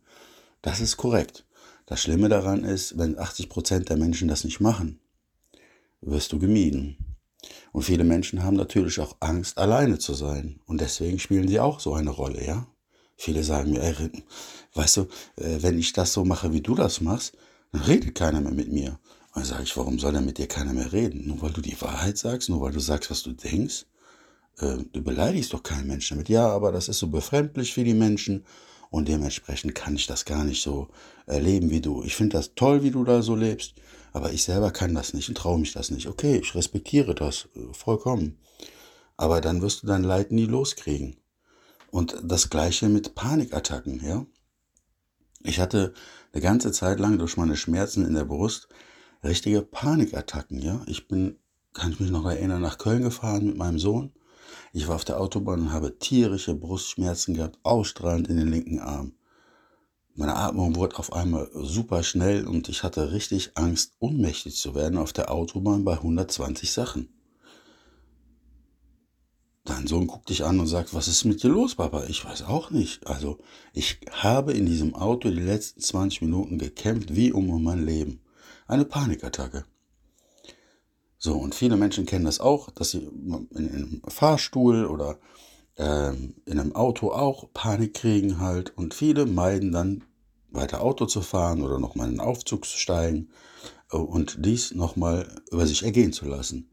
Das 0.62 0.82
ist 0.82 0.98
korrekt. 0.98 1.46
Das 1.86 2.02
Schlimme 2.02 2.30
daran 2.30 2.64
ist, 2.64 2.98
wenn 2.98 3.18
80% 3.18 3.86
der 3.86 3.98
Menschen 3.98 4.28
das 4.28 4.44
nicht 4.44 4.60
machen, 4.60 5.00
wirst 6.02 6.32
du 6.34 6.40
gemieden. 6.40 7.18
Und 7.72 7.84
viele 7.84 8.04
Menschen 8.04 8.44
haben 8.44 8.58
natürlich 8.58 9.00
auch 9.00 9.16
Angst, 9.22 9.58
alleine 9.58 10.00
zu 10.00 10.14
sein. 10.14 10.60
Und 10.66 10.82
deswegen 10.82 11.20
spielen 11.20 11.48
sie 11.48 11.60
auch 11.60 11.80
so 11.80 11.94
eine 11.94 12.10
Rolle, 12.10 12.46
ja. 12.46 12.68
Viele 13.16 13.44
sagen 13.44 13.72
mir, 13.72 13.84
ey, 13.84 14.12
weißt 14.74 14.98
du, 14.98 15.02
äh, 15.36 15.62
wenn 15.62 15.78
ich 15.78 15.94
das 15.94 16.14
so 16.14 16.26
mache, 16.26 16.54
wie 16.54 16.62
du 16.62 16.76
das 16.76 17.02
machst, 17.02 17.38
dann 17.72 17.82
redet 17.82 18.16
keiner 18.16 18.42
mehr 18.42 18.54
mit 18.54 18.72
mir. 18.72 19.00
Und 19.34 19.38
dann 19.38 19.46
sage 19.46 19.64
ich, 19.64 19.78
warum 19.78 20.00
soll 20.00 20.14
denn 20.14 20.26
mit 20.26 20.38
dir 20.38 20.48
keiner 20.48 20.74
mehr 20.74 20.92
reden? 20.92 21.28
Nur 21.28 21.42
weil 21.42 21.52
du 21.52 21.62
die 21.62 21.80
Wahrheit 21.82 22.18
sagst, 22.18 22.50
nur 22.50 22.62
weil 22.62 22.72
du 22.72 22.80
sagst, 22.80 23.12
was 23.12 23.24
du 23.24 23.34
denkst. 23.34 23.86
Äh, 24.60 24.84
du 24.92 25.04
beleidigst 25.04 25.54
doch 25.54 25.64
keinen 25.64 25.88
Menschen 25.88 26.18
damit. 26.18 26.30
Ja, 26.30 26.48
aber 26.48 26.72
das 26.72 26.90
ist 26.90 27.00
so 27.00 27.08
befremdlich 27.08 27.74
für 27.74 27.84
die 27.84 27.94
Menschen. 27.94 28.46
Und 28.92 29.08
dementsprechend 29.08 29.76
kann 29.76 29.96
ich 29.96 30.08
das 30.08 30.26
gar 30.26 30.44
nicht 30.44 30.64
so 30.64 30.88
erleben 31.28 31.70
wie 31.70 31.82
du. 31.82 32.04
Ich 32.04 32.16
finde 32.16 32.38
das 32.38 32.56
toll, 32.56 32.82
wie 32.82 32.92
du 32.92 33.04
da 33.04 33.22
so 33.22 33.36
lebst. 33.36 33.76
Aber 34.14 34.34
ich 34.34 34.44
selber 34.44 34.72
kann 34.72 34.96
das 34.96 35.14
nicht 35.14 35.30
und 35.30 35.38
traue 35.38 35.60
mich 35.60 35.74
das 35.74 35.92
nicht. 35.92 36.08
Okay, 36.08 36.40
ich 36.42 36.56
respektiere 36.56 37.14
das 37.14 37.50
äh, 37.56 37.74
vollkommen. 37.74 38.40
Aber 39.18 39.42
dann 39.42 39.62
wirst 39.62 39.84
du 39.84 39.88
dein 39.88 40.04
Leid 40.04 40.32
nie 40.32 40.46
loskriegen. 40.46 41.18
Und 41.92 42.18
das 42.24 42.50
gleiche 42.50 42.90
mit 42.90 43.16
Panikattacken, 43.16 44.04
ja. 44.04 44.26
Ich 45.44 45.60
hatte 45.60 45.94
eine 46.34 46.42
ganze 46.42 46.72
Zeit 46.72 47.00
lang 47.00 47.18
durch 47.18 47.38
meine 47.38 47.58
Schmerzen 47.58 48.06
in 48.06 48.14
der 48.14 48.26
Brust 48.26 48.70
richtige 49.24 49.62
Panikattacken, 49.62 50.60
ja. 50.60 50.82
Ich 50.88 51.08
bin, 51.08 51.38
kann 51.74 51.92
ich 51.92 52.00
mich 52.00 52.12
noch 52.12 52.26
erinnern, 52.26 52.62
nach 52.62 52.78
Köln 52.78 53.04
gefahren 53.04 53.46
mit 53.46 53.58
meinem 53.58 53.80
Sohn. 53.80 54.14
Ich 54.72 54.88
war 54.88 54.96
auf 54.96 55.06
der 55.06 55.20
Autobahn 55.20 55.62
und 55.62 55.72
habe 55.72 55.98
tierische 55.98 56.54
Brustschmerzen 56.54 57.34
gehabt, 57.34 57.60
ausstrahlend 57.64 58.28
in 58.28 58.38
den 58.38 58.50
linken 58.50 58.80
Arm. 58.80 59.14
Meine 60.16 60.36
Atmung 60.36 60.76
wurde 60.76 60.98
auf 60.98 61.14
einmal 61.14 61.50
super 61.54 62.04
schnell 62.04 62.46
und 62.46 62.68
ich 62.70 62.84
hatte 62.84 63.12
richtig 63.12 63.52
Angst, 63.56 63.94
ohnmächtig 64.00 64.58
zu 64.58 64.76
werden 64.76 64.98
auf 64.98 65.14
der 65.14 65.32
Autobahn 65.32 65.86
bei 65.86 65.94
120 65.94 66.72
Sachen. 66.72 67.10
Dein 69.64 69.88
Sohn 69.88 70.08
guckt 70.08 70.30
dich 70.30 70.44
an 70.44 70.60
und 70.60 70.68
sagt, 70.68 70.94
was 70.94 71.08
ist 71.08 71.26
mit 71.26 71.44
dir 71.44 71.50
los, 71.50 71.76
Papa? 71.76 72.06
Ich 72.06 72.26
weiß 72.26 72.44
auch 72.44 72.72
nicht. 72.72 73.06
Also, 73.08 73.38
ich 73.72 74.02
habe 74.12 74.54
in 74.54 74.66
diesem 74.66 74.96
Auto 74.96 75.30
die 75.30 75.40
letzten 75.40 75.80
20 75.80 76.24
Minuten 76.24 76.58
gekämpft, 76.58 77.16
wie 77.16 77.32
um 77.32 77.64
mein 77.64 77.86
Leben. 77.86 78.20
Eine 78.68 78.86
Panikattacke. 78.86 79.66
So, 81.22 81.36
und 81.36 81.54
viele 81.54 81.76
Menschen 81.76 82.06
kennen 82.06 82.26
das 82.26 82.40
auch, 82.40 82.72
dass 82.72 82.92
sie 82.92 83.00
in 83.00 83.70
einem 83.70 84.02
Fahrstuhl 84.08 84.86
oder 84.86 85.20
ähm, 85.76 86.36
in 86.46 86.60
einem 86.60 86.76
Auto 86.76 87.12
auch 87.12 87.52
Panik 87.54 87.94
kriegen 87.94 88.40
halt. 88.40 88.76
Und 88.78 88.94
viele 88.94 89.26
meiden 89.26 89.74
dann 89.74 90.06
weiter 90.50 90.82
Auto 90.82 91.06
zu 91.06 91.22
fahren 91.22 91.62
oder 91.62 91.78
nochmal 91.78 92.08
in 92.08 92.14
den 92.16 92.22
Aufzug 92.22 92.66
zu 92.66 92.78
steigen 92.78 93.30
äh, 93.92 93.98
und 93.98 94.46
dies 94.46 94.74
nochmal 94.74 95.28
über 95.52 95.68
sich 95.68 95.84
ergehen 95.84 96.14
zu 96.14 96.26
lassen. 96.26 96.70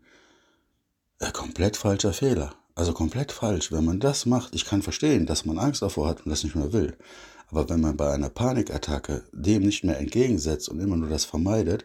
Äh, 1.18 1.32
komplett 1.32 1.76
falscher 1.76 2.12
Fehler. 2.12 2.54
Also 2.76 2.92
komplett 2.92 3.32
falsch. 3.32 3.72
Wenn 3.72 3.84
man 3.84 3.98
das 3.98 4.26
macht, 4.26 4.54
ich 4.54 4.64
kann 4.64 4.82
verstehen, 4.82 5.26
dass 5.26 5.44
man 5.44 5.58
Angst 5.58 5.82
davor 5.82 6.06
hat 6.06 6.24
und 6.24 6.30
das 6.30 6.44
nicht 6.44 6.54
mehr 6.54 6.72
will. 6.72 6.96
Aber 7.48 7.68
wenn 7.68 7.80
man 7.80 7.96
bei 7.96 8.12
einer 8.12 8.28
Panikattacke 8.28 9.24
dem 9.32 9.62
nicht 9.62 9.82
mehr 9.82 9.98
entgegensetzt 9.98 10.68
und 10.68 10.78
immer 10.78 10.96
nur 10.96 11.08
das 11.08 11.24
vermeidet, 11.24 11.84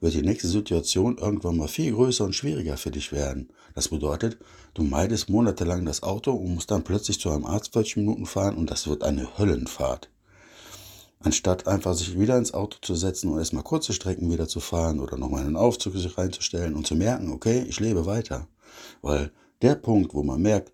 wird 0.00 0.14
die 0.14 0.22
nächste 0.22 0.48
Situation 0.48 1.18
irgendwann 1.18 1.56
mal 1.56 1.68
viel 1.68 1.92
größer 1.92 2.24
und 2.24 2.34
schwieriger 2.34 2.76
für 2.76 2.90
dich 2.90 3.12
werden. 3.12 3.50
Das 3.74 3.88
bedeutet, 3.88 4.38
du 4.74 4.82
meidest 4.82 5.28
monatelang 5.28 5.84
das 5.84 6.02
Auto 6.02 6.32
und 6.32 6.54
musst 6.54 6.70
dann 6.70 6.84
plötzlich 6.84 7.20
zu 7.20 7.30
einem 7.30 7.44
Arzt 7.44 7.72
40 7.72 7.98
Minuten 7.98 8.26
fahren 8.26 8.56
und 8.56 8.70
das 8.70 8.86
wird 8.86 9.02
eine 9.02 9.38
Höllenfahrt 9.38 10.08
anstatt 11.20 11.66
einfach 11.66 11.94
sich 11.94 12.18
wieder 12.18 12.38
ins 12.38 12.54
Auto 12.54 12.78
zu 12.80 12.94
setzen 12.94 13.30
und 13.30 13.38
erstmal 13.38 13.64
kurze 13.64 13.92
Strecken 13.92 14.30
wieder 14.30 14.48
zu 14.48 14.60
fahren 14.60 15.00
oder 15.00 15.16
nochmal 15.16 15.44
einen 15.44 15.56
Aufzug 15.56 15.96
sich 15.96 16.16
reinzustellen 16.16 16.74
und 16.74 16.86
zu 16.86 16.94
merken, 16.94 17.32
okay, 17.32 17.64
ich 17.68 17.80
lebe 17.80 18.06
weiter. 18.06 18.46
Weil 19.02 19.32
der 19.62 19.74
Punkt, 19.74 20.14
wo 20.14 20.22
man 20.22 20.40
merkt, 20.40 20.72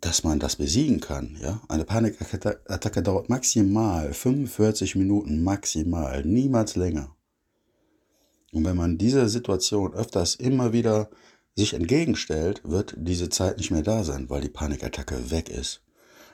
dass 0.00 0.24
man 0.24 0.38
das 0.38 0.56
besiegen 0.56 1.00
kann, 1.00 1.38
ja, 1.40 1.60
eine 1.68 1.84
Panikattacke 1.84 3.02
dauert 3.02 3.30
maximal 3.30 4.12
45 4.12 4.96
Minuten, 4.96 5.42
maximal, 5.42 6.24
niemals 6.24 6.76
länger. 6.76 7.14
Und 8.54 8.64
wenn 8.64 8.76
man 8.76 8.98
diese 8.98 9.28
Situation 9.28 9.94
öfters 9.94 10.36
immer 10.36 10.72
wieder 10.72 11.10
sich 11.56 11.74
entgegenstellt, 11.74 12.60
wird 12.62 12.94
diese 12.96 13.28
Zeit 13.28 13.58
nicht 13.58 13.72
mehr 13.72 13.82
da 13.82 14.04
sein, 14.04 14.30
weil 14.30 14.42
die 14.42 14.48
Panikattacke 14.48 15.32
weg 15.32 15.48
ist. 15.48 15.82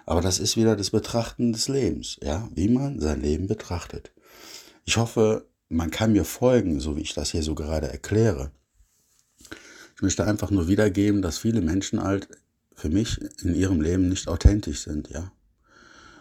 Aber 0.04 0.20
das 0.20 0.38
ist 0.38 0.54
wieder 0.58 0.76
das 0.76 0.90
Betrachten 0.90 1.54
des 1.54 1.68
Lebens, 1.68 2.18
ja, 2.22 2.46
wie 2.54 2.68
man 2.68 3.00
sein 3.00 3.22
Leben 3.22 3.46
betrachtet. 3.46 4.12
Ich 4.84 4.98
hoffe, 4.98 5.48
man 5.70 5.90
kann 5.90 6.12
mir 6.12 6.26
folgen, 6.26 6.78
so 6.78 6.94
wie 6.94 7.00
ich 7.00 7.14
das 7.14 7.30
hier 7.30 7.42
so 7.42 7.54
gerade 7.54 7.88
erkläre. 7.88 8.50
Ich 9.96 10.02
möchte 10.02 10.26
einfach 10.26 10.50
nur 10.50 10.68
wiedergeben, 10.68 11.22
dass 11.22 11.38
viele 11.38 11.62
Menschen 11.62 12.02
halt 12.02 12.28
für 12.74 12.90
mich 12.90 13.18
in 13.42 13.54
ihrem 13.54 13.80
Leben 13.80 14.10
nicht 14.10 14.28
authentisch 14.28 14.82
sind, 14.82 15.08
ja. 15.08 15.32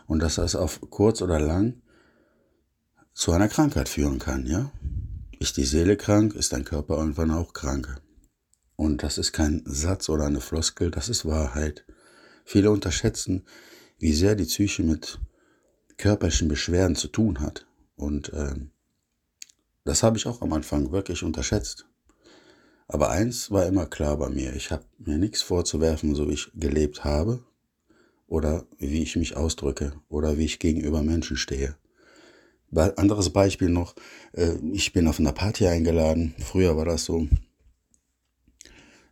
Und 0.07 0.19
dass 0.19 0.35
das 0.35 0.55
auf 0.55 0.79
kurz 0.89 1.21
oder 1.21 1.41
lang 1.41 1.81
zu 3.13 3.33
einer 3.33 3.49
Krankheit 3.49 3.89
führen 3.89 4.19
kann, 4.19 4.45
ja. 4.45 4.71
Ist 5.39 5.55
die 5.55 5.63
Seele 5.63 5.95
krank, 5.95 6.35
ist 6.35 6.51
dein 6.51 6.65
Körper 6.65 6.97
irgendwann 6.97 7.31
auch 7.31 7.53
krank. 7.53 8.01
Und 8.75 9.03
das 9.03 9.17
ist 9.17 9.31
kein 9.31 9.63
Satz 9.65 10.09
oder 10.09 10.25
eine 10.25 10.41
Floskel, 10.41 10.91
das 10.91 11.07
ist 11.07 11.25
Wahrheit. 11.25 11.85
Viele 12.43 12.71
unterschätzen, 12.71 13.45
wie 13.99 14.11
sehr 14.11 14.35
die 14.35 14.43
Psyche 14.43 14.83
mit 14.83 15.19
körperlichen 15.95 16.49
Beschwerden 16.49 16.97
zu 16.97 17.07
tun 17.07 17.39
hat. 17.39 17.65
Und 17.95 18.33
äh, 18.33 18.53
das 19.85 20.03
habe 20.03 20.17
ich 20.17 20.25
auch 20.25 20.41
am 20.41 20.51
Anfang 20.51 20.91
wirklich 20.91 21.23
unterschätzt. 21.23 21.85
Aber 22.89 23.09
eins 23.09 23.49
war 23.49 23.65
immer 23.65 23.85
klar 23.85 24.17
bei 24.17 24.29
mir, 24.29 24.53
ich 24.55 24.71
habe 24.71 24.83
mir 24.97 25.17
nichts 25.17 25.41
vorzuwerfen, 25.41 26.15
so 26.15 26.27
wie 26.27 26.33
ich 26.33 26.51
gelebt 26.53 27.05
habe 27.05 27.45
oder 28.27 28.65
wie 28.77 29.03
ich 29.03 29.15
mich 29.15 29.37
ausdrücke 29.37 29.93
oder 30.09 30.37
wie 30.37 30.45
ich 30.45 30.59
gegenüber 30.59 31.01
Menschen 31.01 31.37
stehe. 31.37 31.77
Anderes 32.73 33.31
Beispiel 33.31 33.69
noch, 33.69 33.95
äh, 34.33 34.53
ich 34.71 34.93
bin 34.93 35.07
auf 35.07 35.19
einer 35.19 35.31
Party 35.31 35.67
eingeladen, 35.67 36.35
früher 36.39 36.77
war 36.77 36.85
das 36.85 37.05
so, 37.05 37.27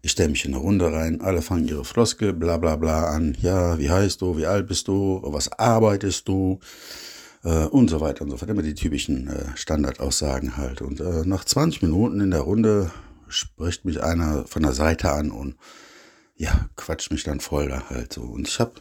ich 0.01 0.11
stelle 0.11 0.29
mich 0.29 0.45
in 0.45 0.53
eine 0.53 0.61
Runde 0.63 0.91
rein, 0.91 1.21
alle 1.21 1.41
fangen 1.41 1.67
ihre 1.67 1.83
Floskel, 1.83 2.33
bla 2.33 2.57
bla 2.57 2.75
bla 2.75 3.09
an. 3.09 3.35
Ja, 3.41 3.77
wie 3.77 3.89
heißt 3.89 4.21
du, 4.21 4.37
wie 4.37 4.45
alt 4.45 4.67
bist 4.67 4.87
du, 4.87 5.21
was 5.23 5.51
arbeitest 5.51 6.27
du 6.27 6.59
äh, 7.43 7.65
und 7.65 7.89
so 7.89 7.99
weiter 7.99 8.23
und 8.23 8.29
so 8.31 8.37
fort. 8.37 8.49
Immer 8.49 8.61
die 8.61 8.75
typischen 8.75 9.27
äh, 9.27 9.57
Standardaussagen 9.57 10.55
halt. 10.55 10.81
Und 10.81 11.01
nach 11.25 11.43
20 11.43 11.81
Minuten 11.81 12.21
in 12.21 12.31
der 12.31 12.41
Runde 12.41 12.91
spricht 13.27 13.85
mich 13.85 14.01
einer 14.01 14.45
von 14.45 14.63
der 14.63 14.73
Seite 14.73 15.11
an 15.11 15.31
und 15.31 15.55
ja, 16.37 16.69
quatscht 16.75 17.11
mich 17.11 17.23
dann 17.23 17.39
voll 17.39 17.67
da 17.67 17.89
halt 17.89 18.13
so. 18.13 18.21
Und 18.21 18.47
ich 18.47 18.59
habe 18.59 18.73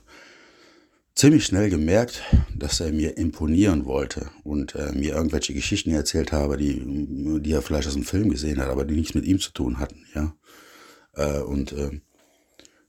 ziemlich 1.17 1.47
schnell 1.47 1.71
gemerkt, 1.71 2.23
dass 2.55 2.81
er 2.81 2.93
mir 2.93 3.17
imponieren 3.17 3.87
wollte 3.87 4.31
und 4.45 4.75
äh, 4.75 4.93
mir 4.93 5.15
irgendwelche 5.15 5.55
Geschichten 5.55 5.91
erzählt 5.91 6.31
habe, 6.31 6.59
die, 6.59 6.83
die 7.41 7.53
er 7.53 7.63
vielleicht 7.63 7.89
aus 7.89 7.97
einem 7.97 8.05
Film 8.05 8.31
gesehen 8.31 8.61
hat, 8.61 8.69
aber 8.69 8.85
die 8.85 8.95
nichts 8.95 9.15
mit 9.15 9.25
ihm 9.25 9.41
zu 9.41 9.51
tun 9.53 9.79
hatten, 9.79 10.05
ja. 10.15 10.37
Äh, 11.15 11.41
und 11.41 11.73
äh, 11.73 12.01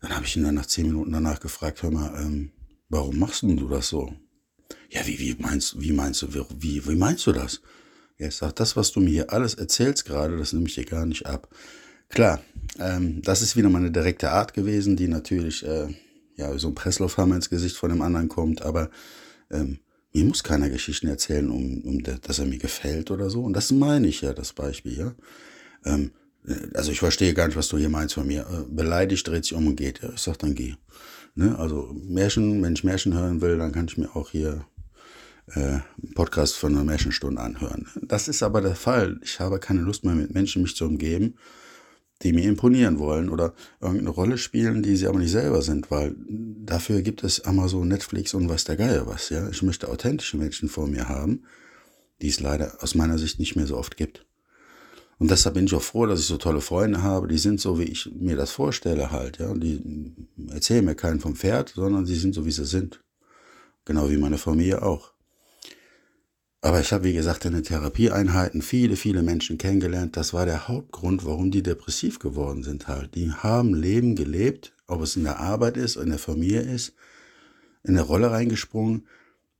dann 0.01 0.15
habe 0.15 0.25
ich 0.25 0.35
ihn 0.35 0.43
dann 0.43 0.55
nach 0.55 0.65
zehn 0.65 0.87
Minuten 0.87 1.13
danach 1.13 1.39
gefragt, 1.39 1.81
hör 1.81 1.91
mal, 1.91 2.13
ähm, 2.21 2.51
warum 2.89 3.17
machst 3.17 3.41
du 3.43 3.67
das 3.67 3.87
so? 3.87 4.13
Ja, 4.89 5.07
wie, 5.07 5.17
wie 5.19 5.35
meinst, 5.39 5.79
wie 5.79 5.93
meinst 5.93 6.21
du, 6.21 6.27
wie, 6.59 6.85
wie 6.85 6.95
meinst 6.95 7.25
du 7.25 7.31
das? 7.31 7.61
Ja, 8.17 8.27
ich 8.27 8.35
sag, 8.35 8.55
das, 8.57 8.75
was 8.75 8.91
du 8.91 8.99
mir 8.99 9.09
hier 9.09 9.31
alles 9.31 9.53
erzählst 9.53 10.05
gerade, 10.05 10.37
das 10.37 10.51
nehme 10.51 10.67
ich 10.67 10.75
dir 10.75 10.85
gar 10.85 11.05
nicht 11.05 11.25
ab. 11.25 11.49
Klar, 12.09 12.41
ähm, 12.79 13.21
das 13.21 13.41
ist 13.41 13.55
wieder 13.55 13.69
meine 13.69 13.91
direkte 13.91 14.31
Art 14.31 14.53
gewesen, 14.53 14.97
die 14.97 15.07
natürlich, 15.07 15.65
äh, 15.65 15.87
ja, 16.37 16.57
so 16.57 16.69
ein 16.69 16.75
Presslufthammer 16.75 17.35
ins 17.35 17.49
Gesicht 17.49 17.75
von 17.75 17.89
dem 17.89 18.01
anderen 18.01 18.29
kommt, 18.29 18.61
aber 18.61 18.89
ähm, 19.51 19.79
mir 20.13 20.25
muss 20.25 20.43
keiner 20.43 20.69
Geschichten 20.69 21.07
erzählen, 21.07 21.49
um, 21.49 21.81
um 21.81 22.01
dass 22.03 22.39
er 22.39 22.45
mir 22.45 22.57
gefällt 22.57 23.11
oder 23.11 23.29
so. 23.29 23.43
Und 23.43 23.53
das 23.53 23.71
meine 23.71 24.07
ich 24.07 24.21
ja, 24.21 24.33
das 24.33 24.53
Beispiel, 24.53 24.97
ja. 24.97 25.15
Ähm, 25.85 26.11
also 26.73 26.91
ich 26.91 26.99
verstehe 26.99 27.33
gar 27.33 27.47
nicht, 27.47 27.57
was 27.57 27.67
du 27.67 27.77
hier 27.77 27.89
meinst 27.89 28.15
von 28.15 28.25
mir. 28.25 28.41
Äh, 28.41 28.73
beleidigt, 28.73 29.27
dreht 29.27 29.43
sich 29.43 29.53
um 29.53 29.67
und 29.67 29.75
geht. 29.75 30.01
Ja, 30.01 30.09
ich 30.13 30.21
sag, 30.21 30.39
dann 30.39 30.55
geh. 30.55 30.75
Ne? 31.35 31.57
Also 31.59 31.93
Märchen, 31.93 32.63
wenn 32.63 32.73
ich 32.73 32.83
Märchen 32.83 33.13
hören 33.13 33.41
will, 33.41 33.57
dann 33.57 33.71
kann 33.71 33.87
ich 33.87 33.97
mir 33.97 34.15
auch 34.15 34.29
hier 34.31 34.65
äh, 35.47 35.79
Podcast 36.15 36.55
von 36.55 36.73
einer 36.73 36.83
Märchenstunde 36.83 37.41
anhören. 37.41 37.87
Das 38.01 38.27
ist 38.27 38.43
aber 38.43 38.61
der 38.61 38.75
Fall. 38.75 39.19
Ich 39.23 39.39
habe 39.39 39.59
keine 39.59 39.81
Lust 39.81 40.03
mehr 40.03 40.15
mit 40.15 40.33
Menschen 40.33 40.61
mich 40.61 40.75
zu 40.75 40.85
umgeben, 40.85 41.35
die 42.23 42.33
mir 42.33 42.43
imponieren 42.43 42.99
wollen 42.99 43.29
oder 43.29 43.53
irgendeine 43.79 44.09
Rolle 44.09 44.37
spielen, 44.37 44.81
die 44.81 44.95
sie 44.95 45.07
aber 45.07 45.19
nicht 45.19 45.31
selber 45.31 45.61
sind, 45.61 45.91
weil 45.91 46.15
dafür 46.27 47.01
gibt 47.01 47.23
es 47.23 47.41
Amazon, 47.45 47.87
Netflix 47.87 48.33
und 48.33 48.49
was 48.49 48.63
der 48.63 48.75
Geier 48.75 49.05
was. 49.07 49.29
Ja, 49.29 49.49
ich 49.49 49.61
möchte 49.61 49.87
authentische 49.87 50.37
Menschen 50.37 50.69
vor 50.69 50.87
mir 50.87 51.07
haben, 51.09 51.43
die 52.21 52.29
es 52.29 52.39
leider 52.39 52.77
aus 52.81 52.95
meiner 52.95 53.17
Sicht 53.17 53.39
nicht 53.39 53.55
mehr 53.55 53.67
so 53.67 53.77
oft 53.77 53.97
gibt. 53.97 54.25
Und 55.19 55.31
deshalb 55.31 55.55
bin 55.55 55.65
ich 55.65 55.73
auch 55.73 55.81
froh, 55.81 56.05
dass 56.05 56.19
ich 56.19 56.27
so 56.27 56.37
tolle 56.37 56.61
Freunde 56.61 57.01
habe, 57.01 57.27
die 57.27 57.39
sind 57.39 57.59
so, 57.59 57.79
wie 57.79 57.85
ich 57.85 58.11
mir 58.13 58.35
das 58.35 58.51
vorstelle 58.51 59.11
halt, 59.11 59.39
ja. 59.39 59.53
Die 59.53 59.81
erzählen 60.49 60.85
mir 60.85 60.95
keinen 60.95 61.19
vom 61.19 61.35
Pferd, 61.35 61.73
sondern 61.75 62.05
sie 62.05 62.15
sind 62.15 62.35
so, 62.35 62.45
wie 62.45 62.51
sie 62.51 62.65
sind. 62.65 63.03
Genau 63.85 64.09
wie 64.09 64.17
meine 64.17 64.37
Familie 64.37 64.83
auch. 64.83 65.13
Aber 66.61 66.81
ich 66.81 66.91
habe, 66.91 67.03
wie 67.03 67.13
gesagt, 67.13 67.45
in 67.45 67.53
den 67.53 67.63
Therapieeinheiten 67.63 68.61
viele, 68.61 68.95
viele 68.95 69.21
Menschen 69.21 69.57
kennengelernt. 69.57 70.17
Das 70.17 70.33
war 70.33 70.45
der 70.45 70.67
Hauptgrund, 70.67 71.25
warum 71.25 71.51
die 71.51 71.61
depressiv 71.61 72.19
geworden 72.19 72.63
sind 72.63 72.87
halt. 72.87 73.15
Die 73.15 73.31
haben 73.31 73.73
Leben 73.75 74.15
gelebt, 74.15 74.73
ob 74.87 75.01
es 75.01 75.15
in 75.15 75.23
der 75.23 75.39
Arbeit 75.39 75.77
ist, 75.77 75.97
in 75.97 76.09
der 76.09 76.19
Familie 76.19 76.61
ist, 76.61 76.93
in 77.83 77.93
der 77.93 78.03
Rolle 78.03 78.31
reingesprungen, 78.31 79.07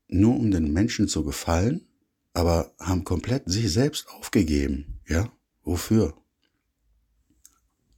nur 0.08 0.36
um 0.36 0.52
den 0.52 0.74
Menschen 0.74 1.08
zu 1.08 1.24
gefallen, 1.24 1.86
aber 2.34 2.74
haben 2.80 3.04
komplett 3.04 3.44
sich 3.46 3.72
selbst 3.72 4.08
aufgegeben, 4.10 5.00
ja. 5.08 5.32
Wofür? 5.64 6.14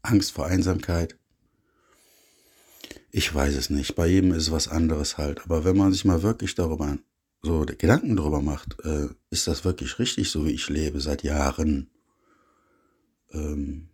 Angst 0.02 0.32
vor 0.32 0.48
Einsamkeit? 0.48 1.18
Ich 3.12 3.34
weiß 3.34 3.56
es 3.56 3.70
nicht. 3.70 3.96
Bei 3.96 4.08
jedem 4.08 4.32
ist 4.32 4.44
es 4.44 4.52
was 4.52 4.68
anderes 4.68 5.18
halt. 5.18 5.42
Aber 5.44 5.66
wenn 5.66 5.78
man 5.78 5.92
sich 5.92 6.06
mal 6.06 6.24
wirklich 6.24 6.56
darüber 6.56 6.98
so 7.42 7.66
Gedanken 7.66 8.16
darüber 8.16 8.42
macht, 8.42 8.78
äh, 8.84 9.08
ist 9.30 9.48
das 9.48 9.64
wirklich 9.64 10.00
richtig, 10.00 10.30
so 10.30 10.46
wie 10.46 10.52
ich 10.52 10.70
lebe 10.70 11.00
seit 11.00 11.24
Jahren? 11.24 11.90
Ähm, 13.32 13.90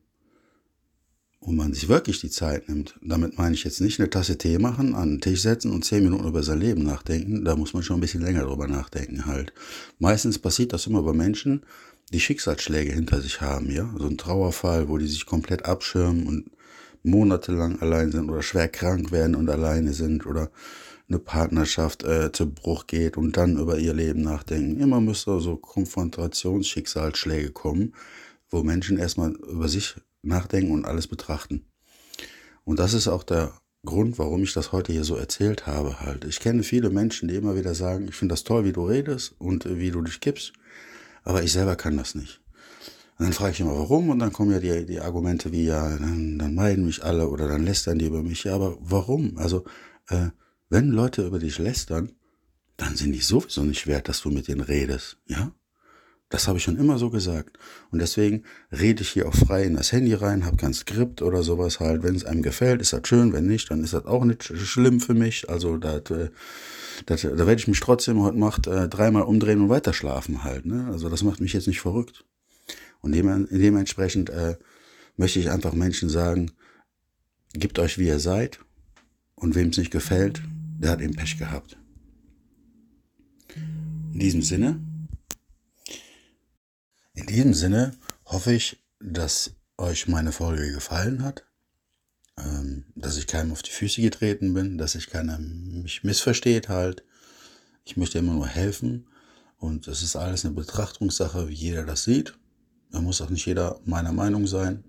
und 1.45 1.55
man 1.55 1.73
sich 1.73 1.87
wirklich 1.87 2.19
die 2.21 2.29
Zeit 2.29 2.67
nimmt. 2.69 2.95
Damit 3.01 3.37
meine 3.37 3.53
ich 3.53 3.63
jetzt 3.63 3.79
nicht 3.79 3.99
eine 3.99 4.09
Tasse 4.09 4.37
Tee 4.37 4.57
machen, 4.57 4.95
an 4.95 5.09
den 5.09 5.21
Tisch 5.21 5.41
setzen 5.41 5.71
und 5.71 5.85
zehn 5.85 6.03
Minuten 6.03 6.27
über 6.27 6.41
sein 6.41 6.59
Leben 6.59 6.83
nachdenken. 6.83 7.45
Da 7.45 7.55
muss 7.55 7.73
man 7.73 7.83
schon 7.83 7.97
ein 7.97 8.01
bisschen 8.01 8.23
länger 8.23 8.45
drüber 8.45 8.67
nachdenken 8.67 9.27
halt. 9.27 9.53
Meistens 9.99 10.39
passiert 10.39 10.73
das 10.73 10.87
immer 10.87 11.03
bei 11.03 11.13
Menschen, 11.13 11.63
die 12.11 12.19
Schicksalsschläge 12.19 12.93
hinter 12.93 13.21
sich 13.21 13.41
haben, 13.41 13.71
ja, 13.71 13.93
so 13.97 14.07
ein 14.07 14.17
Trauerfall, 14.17 14.89
wo 14.89 14.97
die 14.97 15.07
sich 15.07 15.25
komplett 15.25 15.65
abschirmen 15.65 16.27
und 16.27 16.51
monatelang 17.05 17.79
allein 17.81 18.11
sind 18.11 18.29
oder 18.29 18.41
schwer 18.41 18.67
krank 18.67 19.11
werden 19.11 19.35
und 19.35 19.49
alleine 19.49 19.93
sind 19.93 20.25
oder 20.25 20.51
eine 21.07 21.19
Partnerschaft 21.19 22.03
äh, 22.03 22.31
zu 22.31 22.51
Bruch 22.51 22.87
geht 22.87 23.15
und 23.15 23.37
dann 23.37 23.57
über 23.57 23.77
ihr 23.77 23.93
Leben 23.93 24.21
nachdenken. 24.21 24.79
Immer 24.79 25.01
müsste 25.01 25.39
so 25.39 25.55
Konfrontationsschicksalsschläge 25.55 27.51
kommen, 27.51 27.93
wo 28.49 28.63
Menschen 28.63 28.97
erstmal 28.97 29.31
über 29.33 29.67
sich 29.67 29.95
nachdenken 30.23 30.71
und 30.71 30.85
alles 30.85 31.07
betrachten. 31.07 31.65
Und 32.63 32.79
das 32.79 32.93
ist 32.93 33.07
auch 33.07 33.23
der 33.23 33.53
Grund, 33.85 34.17
warum 34.17 34.41
ich 34.41 34.53
das 34.53 34.71
heute 34.71 34.91
hier 34.91 35.03
so 35.03 35.15
erzählt 35.15 35.67
habe 35.67 35.99
halt. 35.99 36.25
Ich 36.25 36.39
kenne 36.39 36.63
viele 36.63 36.89
Menschen, 36.89 37.29
die 37.29 37.35
immer 37.35 37.55
wieder 37.55 37.75
sagen, 37.75 38.07
ich 38.07 38.15
finde 38.15 38.33
das 38.33 38.43
toll, 38.43 38.65
wie 38.65 38.73
du 38.73 38.85
redest 38.85 39.35
und 39.37 39.65
wie 39.77 39.91
du 39.91 40.01
dich 40.01 40.19
gibst 40.21 40.53
aber 41.25 41.43
ich 41.43 41.51
selber 41.51 41.75
kann 41.75 41.97
das 41.97 42.15
nicht. 42.15 42.39
Und 43.17 43.25
dann 43.25 43.33
frage 43.33 43.53
ich 43.53 43.59
immer, 43.61 43.77
warum? 43.77 44.09
Und 44.09 44.19
dann 44.19 44.33
kommen 44.33 44.51
ja 44.51 44.59
die, 44.59 44.85
die 44.85 44.99
Argumente 44.99 45.51
wie, 45.51 45.65
ja, 45.65 45.97
dann, 45.97 46.37
dann 46.37 46.53
meiden 46.53 46.85
mich 46.85 47.03
alle 47.03 47.29
oder 47.29 47.47
dann 47.47 47.63
lästern 47.63 47.99
die 47.99 48.07
über 48.07 48.21
mich. 48.21 48.43
Ja, 48.43 48.55
aber 48.55 48.77
warum? 48.81 49.37
Also, 49.37 49.63
äh, 50.09 50.29
wenn 50.69 50.89
Leute 50.89 51.25
über 51.25 51.39
dich 51.39 51.57
lästern, 51.57 52.11
dann 52.75 52.95
sind 52.95 53.13
die 53.13 53.21
sowieso 53.21 53.63
nicht 53.63 53.87
wert, 53.87 54.09
dass 54.09 54.21
du 54.21 54.29
mit 54.29 54.47
denen 54.47 54.61
redest, 54.61 55.17
ja? 55.27 55.51
Das 56.29 56.47
habe 56.47 56.57
ich 56.57 56.63
schon 56.63 56.77
immer 56.77 56.97
so 56.97 57.11
gesagt. 57.11 57.59
Und 57.91 57.99
deswegen 57.99 58.43
rede 58.71 59.03
ich 59.03 59.09
hier 59.09 59.27
auch 59.27 59.35
frei 59.35 59.63
in 59.63 59.75
das 59.75 59.91
Handy 59.91 60.13
rein, 60.15 60.43
habe 60.43 60.57
kein 60.57 60.73
Skript 60.73 61.21
oder 61.21 61.43
sowas 61.43 61.79
halt. 61.79 62.01
Wenn 62.01 62.15
es 62.15 62.25
einem 62.25 62.41
gefällt, 62.41 62.81
ist 62.81 62.93
das 62.93 63.07
schön. 63.07 63.31
Wenn 63.31 63.45
nicht, 63.45 63.69
dann 63.69 63.83
ist 63.83 63.93
das 63.93 64.05
auch 64.05 64.25
nicht 64.25 64.43
schlimm 64.43 64.99
für 64.99 65.13
mich. 65.13 65.49
Also 65.49 65.75
äh, 65.75 66.01
da 66.01 66.29
werde 67.07 67.55
ich 67.55 67.67
mich 67.67 67.79
trotzdem 67.79 68.23
heute 68.23 68.39
Nacht 68.39 68.65
äh, 68.65 68.89
dreimal 68.89 69.21
umdrehen 69.21 69.61
und 69.61 69.69
weiter 69.69 69.93
schlafen 69.93 70.43
halt. 70.43 70.65
Ne? 70.65 70.87
Also 70.91 71.09
das 71.09 71.21
macht 71.21 71.41
mich 71.41 71.53
jetzt 71.53 71.67
nicht 71.67 71.81
verrückt. 71.81 72.25
Und 73.01 73.11
dem, 73.11 73.47
dementsprechend 73.49 74.29
äh, 74.29 74.57
möchte 75.17 75.39
ich 75.39 75.49
einfach 75.49 75.73
Menschen 75.73 76.09
sagen, 76.09 76.51
gebt 77.53 77.79
euch, 77.79 77.97
wie 77.97 78.07
ihr 78.07 78.19
seid. 78.19 78.59
Und 79.35 79.55
wem 79.55 79.69
es 79.69 79.77
nicht 79.77 79.91
gefällt, 79.91 80.41
der 80.79 80.91
hat 80.91 81.01
eben 81.01 81.15
Pech 81.15 81.37
gehabt. 81.37 81.77
In 84.13 84.19
diesem 84.19 84.41
Sinne, 84.41 84.79
in 87.13 87.25
diesem 87.27 87.53
Sinne 87.53 87.95
hoffe 88.25 88.53
ich, 88.53 88.81
dass 88.99 89.55
euch 89.77 90.07
meine 90.07 90.31
Folge 90.31 90.71
gefallen 90.71 91.23
hat, 91.23 91.45
ähm, 92.37 92.85
dass 92.95 93.17
ich 93.17 93.27
keinem 93.27 93.51
auf 93.51 93.61
die 93.61 93.71
Füße 93.71 94.01
getreten 94.01 94.53
bin, 94.53 94.77
dass 94.77 94.93
sich 94.93 95.09
keiner 95.09 95.37
mich 95.37 96.03
missversteht 96.03 96.69
halt. 96.69 97.03
Ich 97.83 97.97
möchte 97.97 98.19
immer 98.19 98.33
nur 98.33 98.47
helfen 98.47 99.07
und 99.57 99.87
es 99.87 100.01
ist 100.01 100.15
alles 100.15 100.45
eine 100.45 100.53
Betrachtungssache, 100.53 101.49
wie 101.49 101.53
jeder 101.53 101.85
das 101.85 102.03
sieht. 102.03 102.37
Da 102.95 103.01
muss 103.01 103.19
auch 103.19 103.29
nicht 103.29 103.45
jeder 103.45 103.81
meiner 103.83 104.13
Meinung 104.13 104.47
sein. 104.47 104.81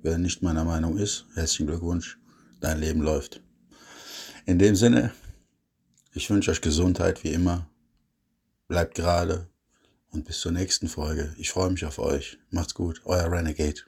Wer 0.00 0.16
nicht 0.16 0.42
meiner 0.42 0.62
Meinung 0.62 0.96
ist, 0.96 1.26
herzlichen 1.34 1.66
Glückwunsch, 1.66 2.16
dein 2.60 2.78
Leben 2.78 3.02
läuft. 3.02 3.42
In 4.46 4.60
dem 4.60 4.76
Sinne, 4.76 5.10
ich 6.14 6.30
wünsche 6.30 6.52
euch 6.52 6.60
Gesundheit 6.60 7.24
wie 7.24 7.32
immer. 7.32 7.68
Bleibt 8.68 8.94
gerade, 8.94 9.48
und 10.12 10.24
bis 10.24 10.38
zur 10.38 10.52
nächsten 10.52 10.86
Folge. 10.86 11.34
Ich 11.36 11.50
freue 11.50 11.72
mich 11.72 11.84
auf 11.84 11.98
euch. 11.98 12.38
Macht's 12.50 12.74
gut, 12.74 13.02
euer 13.06 13.28
Renegade. 13.32 13.80